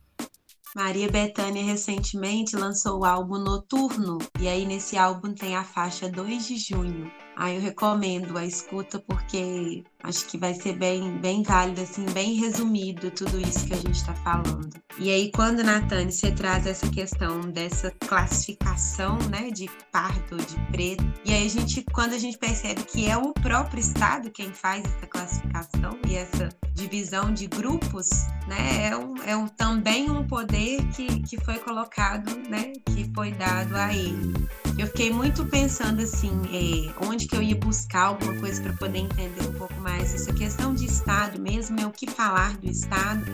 [0.76, 6.46] Maria Bethânia recentemente lançou o álbum Noturno, e aí nesse álbum tem a faixa 2
[6.46, 7.10] de junho.
[7.38, 12.34] Aí eu recomendo a escuta porque acho que vai ser bem, bem válido, assim, bem
[12.34, 14.70] resumido tudo isso que a gente está falando.
[14.98, 21.04] E aí, quando, Natane, você traz essa questão dessa classificação, né, de pardo, de preto,
[21.24, 24.84] e aí a gente, quando a gente percebe que é o próprio Estado quem faz
[24.84, 28.08] essa classificação e essa divisão de grupos,
[28.48, 33.30] né, é, um, é um, também um poder que, que foi colocado, né, que foi
[33.30, 34.32] dado a ele.
[34.76, 38.98] Eu fiquei muito pensando assim, é, onde que eu ia buscar alguma coisa para poder
[38.98, 43.24] entender um pouco mais essa questão de Estado mesmo, é o que falar do Estado,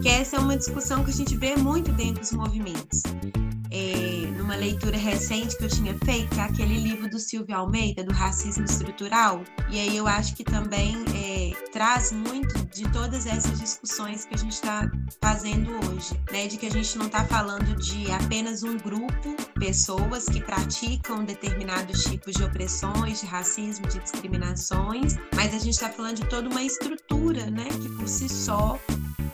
[0.00, 3.02] que essa é uma discussão que a gente vê muito dentro dos movimentos.
[3.70, 8.02] É, numa leitura recente que eu tinha feito, que é aquele livro do Silvio Almeida,
[8.02, 9.42] do Racismo Estrutural.
[9.70, 14.38] E aí eu acho que também é, traz muito de todas essas discussões que a
[14.38, 16.48] gente está fazendo hoje, né?
[16.48, 22.02] De que a gente não está falando de apenas um grupo, pessoas que praticam determinados
[22.04, 26.62] tipos de opressões, de racismo, de discriminações, mas a gente está falando de toda uma
[26.62, 27.68] estrutura, né?
[27.68, 28.78] Que por si só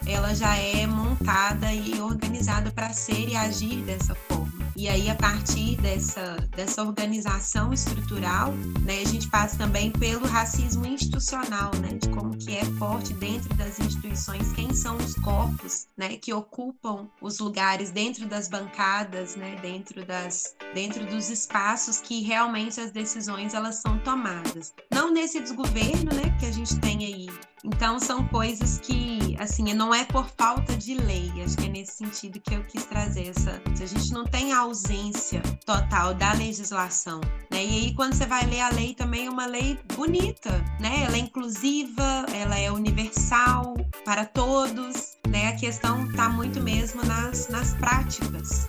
[0.07, 4.65] ela já é montada e organizada para ser e agir dessa forma.
[4.77, 10.87] E aí, a partir dessa, dessa organização estrutural, né, a gente passa também pelo racismo
[10.87, 16.19] institucional, né, de como que é forte dentro das instituições, quem são os corpos, né,
[16.19, 22.79] que ocupam os lugares dentro das bancadas, né, dentro das dentro dos espaços que realmente
[22.79, 24.75] as decisões elas são tomadas.
[24.93, 27.29] Não nesse desgoverno, né, que a gente tem aí
[27.67, 31.97] então são coisas que, assim, não é por falta de lei, acho que é nesse
[31.97, 33.61] sentido que eu quis trazer essa.
[33.67, 37.64] A gente não tem ausência total da legislação, né?
[37.64, 40.50] E aí quando você vai ler a lei também é uma lei bonita,
[40.81, 41.05] né?
[41.05, 43.74] Ela é inclusiva, ela é universal
[44.05, 45.48] para todos, né?
[45.48, 48.66] A questão está muito mesmo nas, nas práticas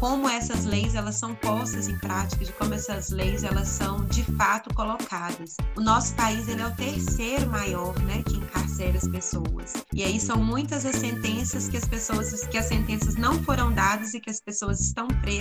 [0.00, 4.24] como essas leis elas são postas em prática, de como essas leis elas são de
[4.34, 5.56] fato colocadas.
[5.76, 9.74] O nosso país ele é o terceiro maior, né, que encarcera as pessoas.
[9.92, 14.14] E aí são muitas as sentenças que as pessoas que as sentenças não foram dadas
[14.14, 15.39] e que as pessoas estão presas.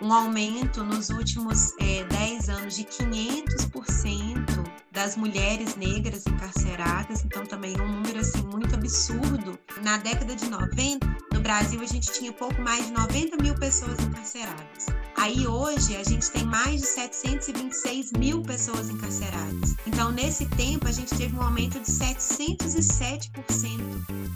[0.00, 7.74] Um aumento nos últimos é, 10 anos de 500% das mulheres negras encarceradas, então também
[7.80, 9.58] um número assim muito absurdo.
[9.82, 13.98] Na década de 90, no Brasil a gente tinha pouco mais de 90 mil pessoas
[13.98, 14.86] encarceradas.
[15.16, 19.74] Aí hoje a gente tem mais de 726 mil pessoas encarceradas.
[19.86, 23.32] Então nesse tempo a gente teve um aumento de 707%.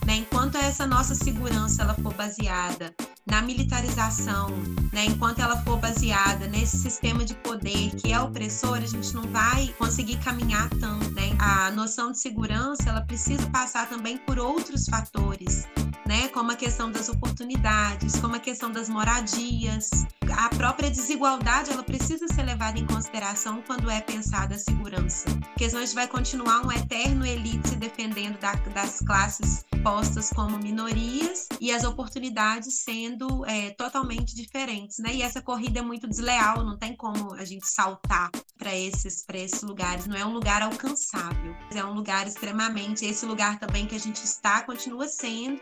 [0.07, 0.17] Né?
[0.17, 2.95] Enquanto essa nossa segurança ela for baseada
[3.27, 4.49] na militarização,
[4.93, 5.05] né?
[5.05, 9.69] enquanto ela for baseada nesse sistema de poder que é opressor, a gente não vai
[9.79, 10.48] conseguir caminhar
[10.81, 11.11] tanto.
[11.11, 11.37] Né?
[11.39, 15.67] A noção de segurança ela precisa passar também por outros fatores,
[16.07, 16.29] né?
[16.29, 19.91] como a questão das oportunidades, como a questão das moradias,
[20.33, 25.69] a própria desigualdade ela precisa ser levada em consideração quando é pensada a segurança, porque
[25.69, 30.59] senão a gente vai continuar um eterno elite se defendendo da, das classes postas como
[30.59, 35.15] minorias e as oportunidades sendo é, totalmente diferentes, né?
[35.15, 39.63] E essa corrida é muito desleal, não tem como a gente saltar para esses, esses
[39.63, 43.99] lugares, não é um lugar alcançável, é um lugar extremamente, esse lugar também que a
[43.99, 45.61] gente está continua sendo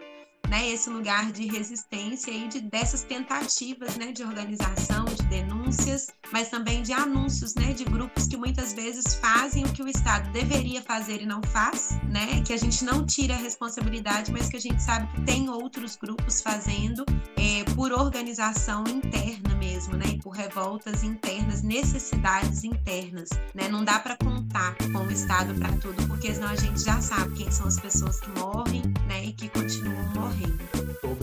[0.49, 6.49] né, esse lugar de resistência e de, dessas tentativas né, de organização, de denúncias, mas
[6.49, 10.83] também de anúncios né, de grupos que muitas vezes fazem o que o Estado deveria
[10.83, 14.61] fazer e não faz, né, que a gente não tira a responsabilidade, mas que a
[14.61, 17.05] gente sabe que tem outros grupos fazendo
[17.37, 23.29] é, por organização interna mesmo, né, e por revoltas internas, necessidades internas.
[23.55, 27.01] Né, não dá para contar com o Estado para tudo, porque senão a gente já
[27.01, 28.83] sabe quem são as pessoas que morrem
[29.27, 30.76] e que continuam morrendo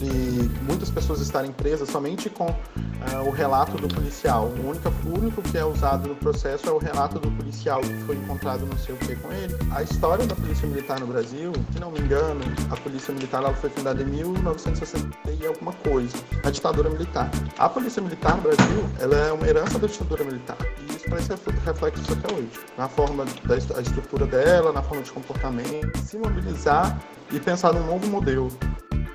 [0.03, 4.45] sobre muitas pessoas estarem presas somente com uh, o relato do policial.
[4.45, 7.93] O único, o único que é usado no processo é o relato do policial que
[8.03, 9.55] foi encontrado não sei o que com ele.
[9.71, 13.53] A história da Polícia Militar no Brasil, se não me engano, a Polícia Militar ela
[13.53, 17.29] foi fundada em 1960 e alguma coisa, a ditadura militar.
[17.57, 20.57] A Polícia Militar no Brasil ela é uma herança da ditadura militar.
[20.81, 21.29] E isso parece
[21.65, 22.49] reflexo até hoje.
[22.77, 28.07] Na forma da estrutura dela, na forma de comportamento, se mobilizar e pensar num novo
[28.07, 28.49] modelo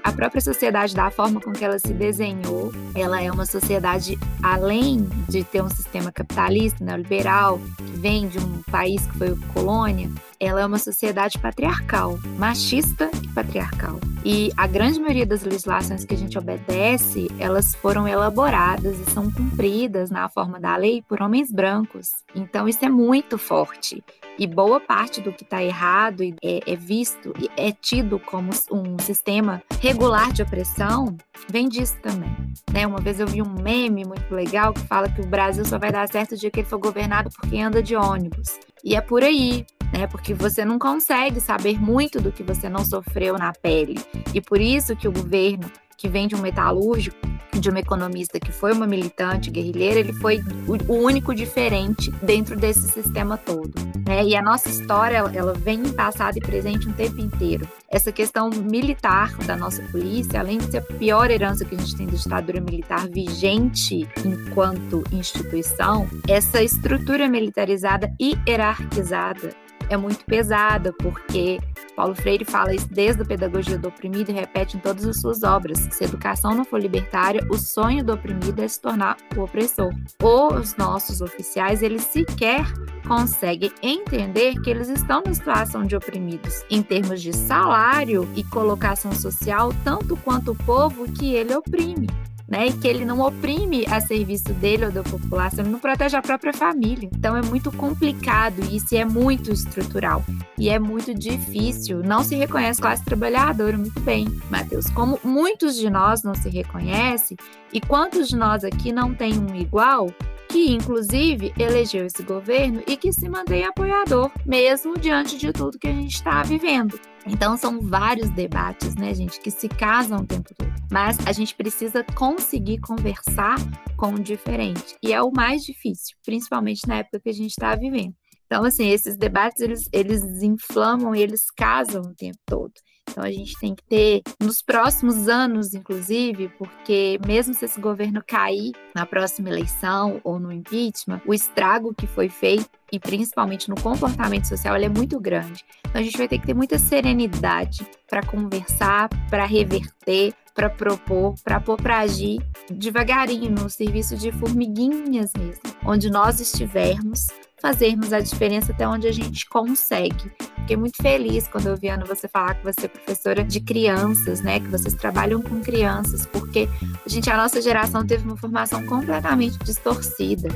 [0.03, 5.09] a própria sociedade, da forma com que ela se desenhou, ela é uma sociedade, além
[5.29, 10.61] de ter um sistema capitalista, neoliberal, que vem de um país que foi colônia, ela
[10.61, 13.98] é uma sociedade patriarcal, machista e patriarcal.
[14.24, 19.31] E a grande maioria das legislações que a gente obedece, elas foram elaboradas e são
[19.31, 22.12] cumpridas na forma da lei por homens brancos.
[22.35, 24.03] Então isso é muito forte.
[24.38, 28.98] E boa parte do que está errado é, é visto e é tido como um
[29.01, 31.16] sistema regular de opressão
[31.51, 32.37] vem disso também.
[32.72, 32.87] Né?
[32.87, 35.90] Uma vez eu vi um meme muito legal que fala que o Brasil só vai
[35.90, 38.59] dar certo o dia que ele for governado por quem anda de ônibus.
[38.85, 40.07] E é por aí, né?
[40.07, 43.98] Porque você não consegue saber muito do que você não sofreu na pele.
[44.35, 47.16] E por isso que o governo que vem de um metalúrgico,
[47.59, 52.88] de uma economista que foi uma militante guerrilheira, ele foi o único diferente dentro desse
[52.88, 53.72] sistema todo.
[54.07, 54.24] Né?
[54.24, 57.66] E a nossa história, ela vem em passado e presente um tempo inteiro.
[57.90, 61.96] Essa questão militar da nossa polícia, além de ser a pior herança que a gente
[61.96, 70.93] tem da ditadura militar vigente enquanto instituição, essa estrutura militarizada e hierarquizada é muito pesada,
[70.93, 71.59] porque
[71.97, 75.43] Paulo Freire fala isso desde a pedagogia do oprimido e repete em todas as suas
[75.43, 75.89] obras.
[75.91, 79.91] Se a educação não for libertária, o sonho do oprimido é se tornar o opressor.
[80.23, 82.65] Os nossos oficiais, eles sequer
[83.07, 89.13] conseguem entender que eles estão na situação de oprimidos em termos de salário e colocação
[89.13, 92.07] social, tanto quanto o povo que ele oprime
[92.49, 92.69] né?
[92.69, 96.23] E que ele não oprime a serviço dele ou da população, ele não protege a
[96.23, 97.09] própria família.
[97.15, 100.25] Então é muito complicado isso é muito estrutural.
[100.59, 102.03] E é muito difícil.
[102.03, 104.87] Não se reconhece classe trabalhadora muito bem, Matheus.
[104.90, 107.37] Como muitos de nós não se reconhecem,
[107.73, 110.09] e quantos de nós aqui não tem um igual,
[110.49, 115.88] que inclusive elegeu esse governo e que se mantém apoiador, mesmo diante de tudo que
[115.88, 116.99] a gente está vivendo.
[117.27, 120.73] Então são vários debates, né, gente, que se casam o tempo todo.
[120.90, 123.57] Mas a gente precisa conseguir conversar
[123.96, 124.96] com o diferente.
[125.03, 128.15] E é o mais difícil, principalmente na época que a gente está vivendo.
[128.46, 132.73] Então, assim, esses debates, eles, eles inflamam e eles casam o tempo todo.
[133.19, 138.23] Então a gente tem que ter nos próximos anos, inclusive, porque mesmo se esse governo
[138.25, 143.75] cair na próxima eleição ou no impeachment, o estrago que foi feito e principalmente no
[143.75, 145.64] comportamento social, ele é muito grande.
[145.81, 151.35] Então a gente vai ter que ter muita serenidade para conversar, para reverter, para propor,
[151.42, 152.38] para pôr para agir
[152.71, 157.27] devagarinho no serviço de formiguinhas mesmo, onde nós estivermos,
[157.61, 160.31] fazermos a diferença até onde a gente consegue.
[160.61, 164.40] Fiquei muito feliz quando eu vi Ana você falar que você é professora de crianças,
[164.40, 164.61] né?
[164.61, 166.69] Que vocês trabalham com crianças, porque
[167.06, 170.48] gente, a nossa geração teve uma formação completamente distorcida.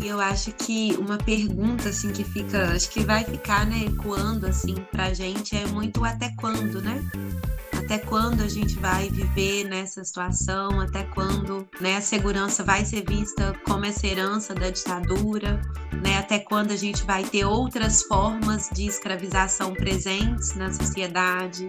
[0.00, 4.46] E eu acho que uma pergunta assim que fica, acho que vai ficar, né, ecoando
[4.46, 7.02] assim pra gente é muito até quando, né?
[7.90, 13.04] Até quando a gente vai viver nessa situação, até quando né, a segurança vai ser
[13.04, 15.60] vista como essa herança da ditadura,
[16.00, 21.66] né, até quando a gente vai ter outras formas de escravização presentes na sociedade,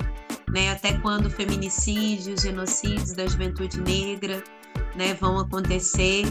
[0.48, 4.44] né, até quando feminicídios, genocídios da juventude negra
[4.96, 6.24] né, vão acontecer.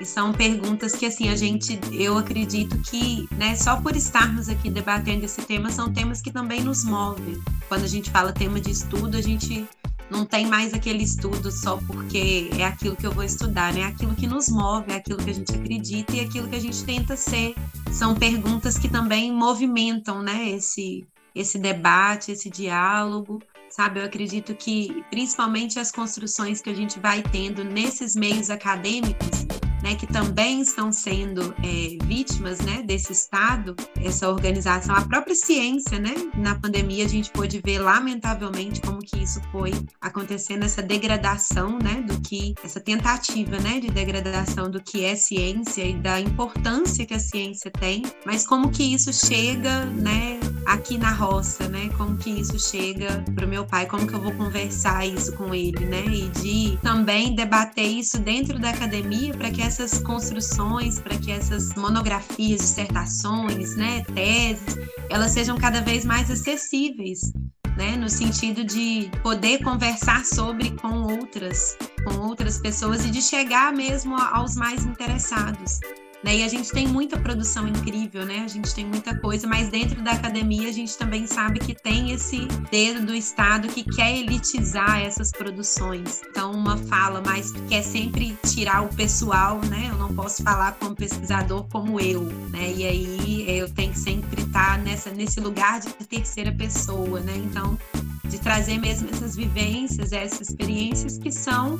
[0.00, 4.70] E são perguntas que, assim, a gente, eu acredito que, né, só por estarmos aqui
[4.70, 7.40] debatendo esse tema, são temas que também nos movem.
[7.68, 9.68] Quando a gente fala tema de estudo, a gente
[10.10, 13.80] não tem mais aquele estudo só porque é aquilo que eu vou estudar, né?
[13.80, 16.56] É aquilo que nos move, é aquilo que a gente acredita e é aquilo que
[16.56, 17.54] a gente tenta ser.
[17.90, 23.40] São perguntas que também movimentam, né, esse, esse debate, esse diálogo
[23.72, 24.00] sabe?
[24.00, 29.46] Eu acredito que principalmente as construções que a gente vai tendo nesses meios acadêmicos
[29.82, 35.98] né, que também estão sendo é, vítimas né, desse Estado, essa organização, a própria ciência,
[35.98, 36.14] né?
[36.34, 42.02] Na pandemia a gente pôde ver, lamentavelmente, como que isso foi acontecendo, essa degradação, né,
[42.02, 47.14] do que, essa tentativa, né, de degradação do que é ciência e da importância que
[47.14, 52.30] a ciência tem, mas como que isso chega, né, aqui na roça, né, como que
[52.30, 56.04] isso chega para o meu pai, como que eu vou conversar isso com ele, né,
[56.06, 61.74] e de também debater isso dentro da academia para que essas construções, para que essas
[61.74, 64.76] monografias, dissertações, né, teses,
[65.08, 67.32] elas sejam cada vez mais acessíveis,
[67.76, 73.72] né, no sentido de poder conversar sobre com outras, com outras pessoas e de chegar
[73.72, 75.80] mesmo aos mais interessados.
[76.22, 76.36] Né?
[76.36, 78.42] E a gente tem muita produção incrível, né?
[78.44, 82.12] A gente tem muita coisa, mas dentro da academia a gente também sabe que tem
[82.12, 86.22] esse dedo do Estado que quer elitizar essas produções.
[86.30, 89.88] Então, uma fala que quer sempre tirar o pessoal, né?
[89.90, 92.72] Eu não posso falar como pesquisador como eu, né?
[92.72, 97.34] E aí eu tenho que sempre estar nessa, nesse lugar de terceira pessoa, né?
[97.36, 97.76] Então,
[98.24, 101.78] de trazer mesmo essas vivências, essas experiências que são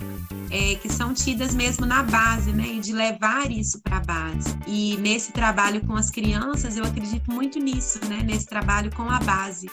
[0.50, 2.66] é, que são tidas mesmo na base, né?
[2.66, 4.54] E de levar isso para a base.
[4.66, 8.22] E nesse trabalho com as crianças, eu acredito muito nisso, né?
[8.22, 9.70] Nesse trabalho com a base.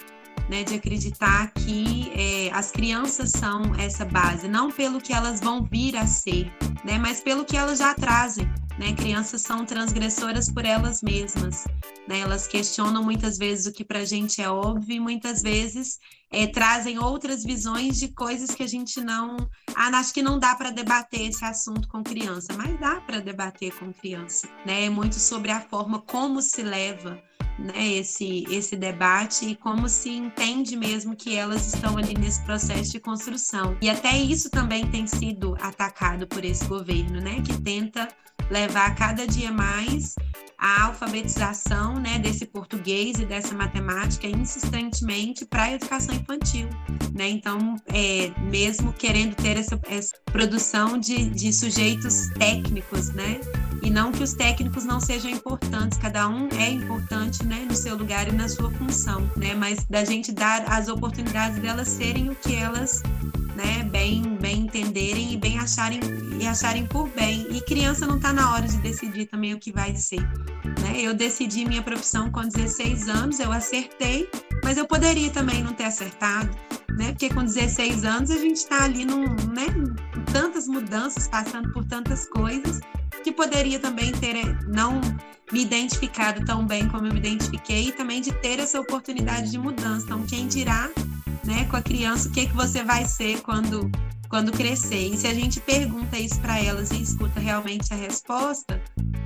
[0.48, 5.64] Né, de acreditar que é, as crianças são essa base, não pelo que elas vão
[5.64, 6.52] vir a ser,
[6.84, 8.52] né, mas pelo que elas já trazem.
[8.80, 8.94] Né?
[8.94, 11.66] Crianças são transgressoras por elas mesmas.
[12.10, 12.22] Né?
[12.22, 16.00] Elas questionam muitas vezes o que para a gente é óbvio e muitas vezes
[16.32, 19.38] é, trazem outras visões de coisas que a gente não.
[19.76, 23.72] Ah, acho que não dá para debater esse assunto com criança, mas dá para debater
[23.78, 24.50] com criança.
[24.66, 24.86] Né?
[24.86, 27.22] É muito sobre a forma como se leva
[27.60, 32.92] né, esse, esse debate e como se entende mesmo que elas estão ali nesse processo
[32.92, 33.78] de construção.
[33.84, 38.08] E até isso também tem sido atacado por esse governo, né, que tenta
[38.50, 40.16] levar cada dia mais
[40.60, 46.68] a alfabetização né, desse português e dessa matemática insistentemente para a educação infantil.
[47.16, 47.30] Né?
[47.30, 53.40] Então, é, mesmo querendo ter essa, essa produção de, de sujeitos técnicos, né?
[53.82, 57.96] e não que os técnicos não sejam importantes, cada um é importante né, no seu
[57.96, 59.54] lugar e na sua função, né?
[59.54, 63.02] mas da gente dar as oportunidades delas serem o que elas
[63.60, 66.00] né, bem, bem entenderem e bem acharem
[66.40, 67.46] e acharem por bem.
[67.52, 70.22] E criança não está na hora de decidir também o que vai ser.
[70.82, 71.02] Né?
[71.02, 74.30] Eu decidi minha profissão com 16 anos, eu acertei,
[74.64, 76.50] mas eu poderia também não ter acertado,
[76.92, 77.12] né?
[77.12, 79.68] Porque com 16 anos a gente está ali num, né,
[80.32, 82.80] tantas mudanças, passando por tantas coisas
[83.24, 84.36] que poderia também ter
[84.68, 85.02] não
[85.52, 89.58] me identificado tão bem como eu me identifiquei e também de ter essa oportunidade de
[89.58, 90.06] mudança.
[90.06, 90.90] Então, quem dirá
[91.50, 93.90] né, com a criança o que, que você vai ser quando,
[94.30, 95.08] quando crescer.
[95.08, 98.80] E se a gente pergunta isso para elas e escuta realmente a resposta,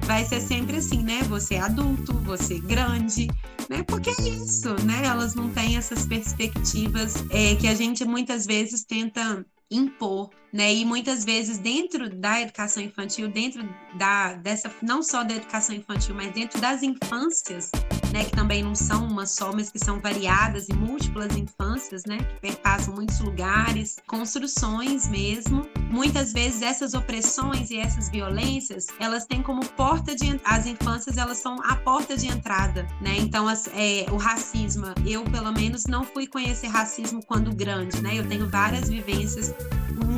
[0.05, 1.21] vai ser sempre assim, né?
[1.24, 3.28] Você é adulto, você é grande,
[3.69, 3.84] né?
[3.84, 5.01] Porque é isso, né?
[5.03, 10.74] Elas não têm essas perspectivas é, que a gente muitas vezes tenta impor, né?
[10.74, 13.67] E muitas vezes dentro da educação infantil, dentro
[13.97, 17.69] da dessa não só da educação infantil, mas dentro das infâncias,
[18.14, 22.20] né, que também não são uma só, mas que são variadas e múltiplas infâncias, né,
[22.20, 25.68] que perpassam muitos lugares, construções mesmo.
[25.89, 31.39] Muitas vezes essas opressões e essas violências, elas têm como porta de as infâncias, elas
[31.39, 33.16] são a porta de entrada, né?
[33.18, 38.20] Então as, é, o racismo, eu pelo menos não fui conhecer racismo quando grande, né?
[38.20, 39.53] Eu tenho várias vivências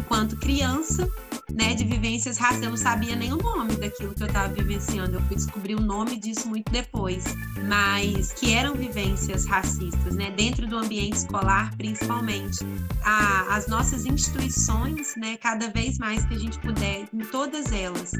[0.06, 1.10] enquanto criança,
[1.52, 2.64] né, de vivências raciais.
[2.64, 5.16] Eu não sabia nem o nome daquilo que eu estava vivenciando.
[5.16, 7.24] Eu fui descobrir o nome disso muito depois.
[7.68, 7.85] Mas
[8.36, 12.60] que eram vivências racistas, né, dentro do ambiente escolar, principalmente.
[13.04, 18.12] A, as nossas instituições, né, cada vez mais que a gente puder, em todas elas,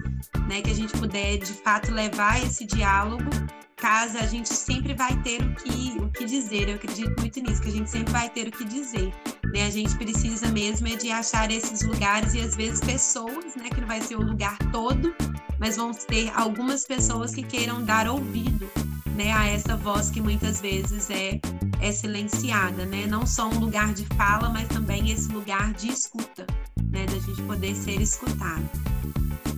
[0.48, 3.30] né, que a gente puder de fato levar esse diálogo
[3.76, 6.70] casa, a gente sempre vai ter o que, o que dizer.
[6.70, 9.14] Eu acredito muito nisso, que a gente sempre vai ter o que dizer.
[9.54, 9.66] Né?
[9.66, 13.70] A gente precisa mesmo é de achar esses lugares e às vezes pessoas, né?
[13.70, 15.14] Que não vai ser o lugar todo,
[15.60, 18.68] mas vão ter algumas pessoas que queiram dar ouvido
[19.16, 21.40] né, a essa voz que muitas vezes é,
[21.82, 23.08] é silenciada, né?
[23.08, 26.46] Não só um lugar de fala, mas também esse lugar de escuta,
[26.92, 27.06] né?
[27.06, 28.70] Da gente poder ser escutado.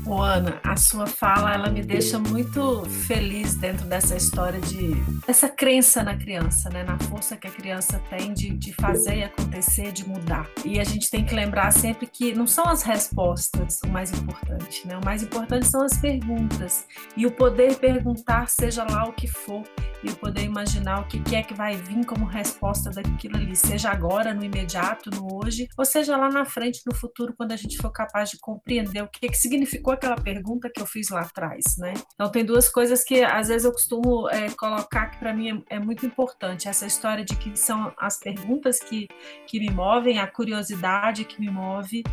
[0.10, 4.92] Ô, Ana, a sua fala ela me deixa muito feliz dentro dessa história de
[5.28, 6.82] essa crença na criança, né?
[6.82, 10.50] Na força que a criança tem de, de fazer e acontecer, de mudar.
[10.64, 14.88] E a gente tem que lembrar sempre que não são as respostas o mais importante,
[14.88, 14.98] né?
[14.98, 16.86] O mais importante são as perguntas
[17.18, 19.64] e o poder perguntar, seja lá o que for,
[20.04, 24.34] e poder imaginar o que é que vai vir como resposta daquilo ali, seja agora,
[24.34, 27.92] no imediato, no hoje, ou seja lá na frente, no futuro, quando a gente for
[27.92, 31.78] capaz de compreender o que, é que significou aquela pergunta que eu fiz lá atrás,
[31.78, 31.94] né?
[32.14, 35.76] Então tem duas coisas que às vezes eu costumo é, colocar que para mim é,
[35.76, 39.08] é, muito importante essa história de que são as perguntas que,
[39.48, 42.04] que me movem, a curiosidade que me move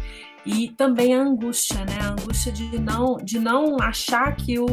[0.44, 1.98] e também a angústia, né?
[2.00, 4.66] A angústia de não de não achar que o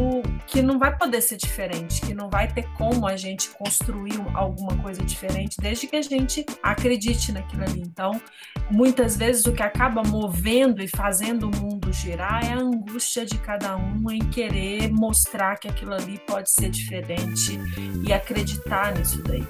[0.48, 4.76] que não vai poder ser diferente, que não vai ter como a gente construir alguma
[4.78, 7.82] coisa diferente, desde que a gente acredite naquilo ali.
[7.82, 8.22] Então,
[8.70, 13.38] muitas vezes o que acaba movendo e fazendo o mundo girar é a angústia de
[13.38, 17.60] cada um em querer mostrar que aquilo ali pode ser diferente
[18.06, 19.46] e acreditar nisso daí.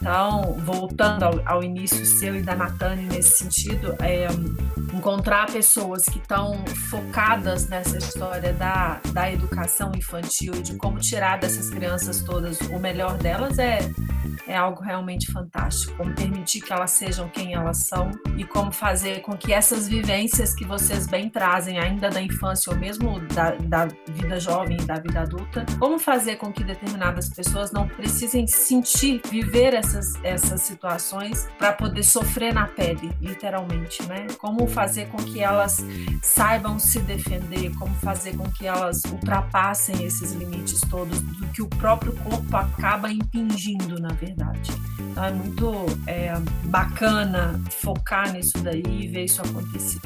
[0.00, 4.28] Então, voltando ao, ao início seu e da Natane nesse sentido, é,
[4.94, 11.68] encontrar pessoas que estão focadas nessa história da, da educação infantil de como tirar dessas
[11.68, 13.78] crianças todas o melhor delas é,
[14.46, 15.96] é algo realmente fantástico.
[15.96, 20.54] Como permitir que elas sejam quem elas são e como fazer com que essas vivências
[20.54, 24.94] que vocês bem trazem ainda da infância ou mesmo da, da vida jovem e da
[24.94, 30.60] vida adulta, como fazer com que determinadas pessoas não precisem sentir, viver essa essas, essas
[30.62, 34.26] situações para poder sofrer na pele, literalmente, né?
[34.38, 35.84] Como fazer com que elas
[36.22, 41.68] saibam se defender, como fazer com que elas ultrapassem esses limites todos do que o
[41.68, 44.70] próprio corpo acaba impingindo, na verdade.
[45.10, 45.72] Então é muito
[46.06, 46.32] é,
[46.64, 50.00] bacana focar nisso daí e ver isso acontecer.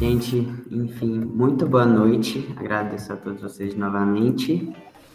[0.00, 2.48] Gente, enfim, muito boa noite.
[2.56, 4.72] Agradeço a todos vocês novamente.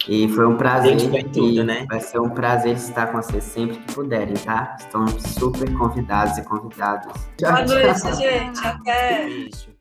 [0.08, 1.00] E foi um prazer.
[1.00, 1.86] Gente, tudo, né?
[1.90, 4.76] Vai ser um prazer estar com vocês sempre que puderem, tá?
[4.80, 7.14] Estão super convidados e convidadas.
[7.40, 8.66] Boa noite, gente.
[8.66, 9.26] Até.
[9.26, 9.73] Beijo.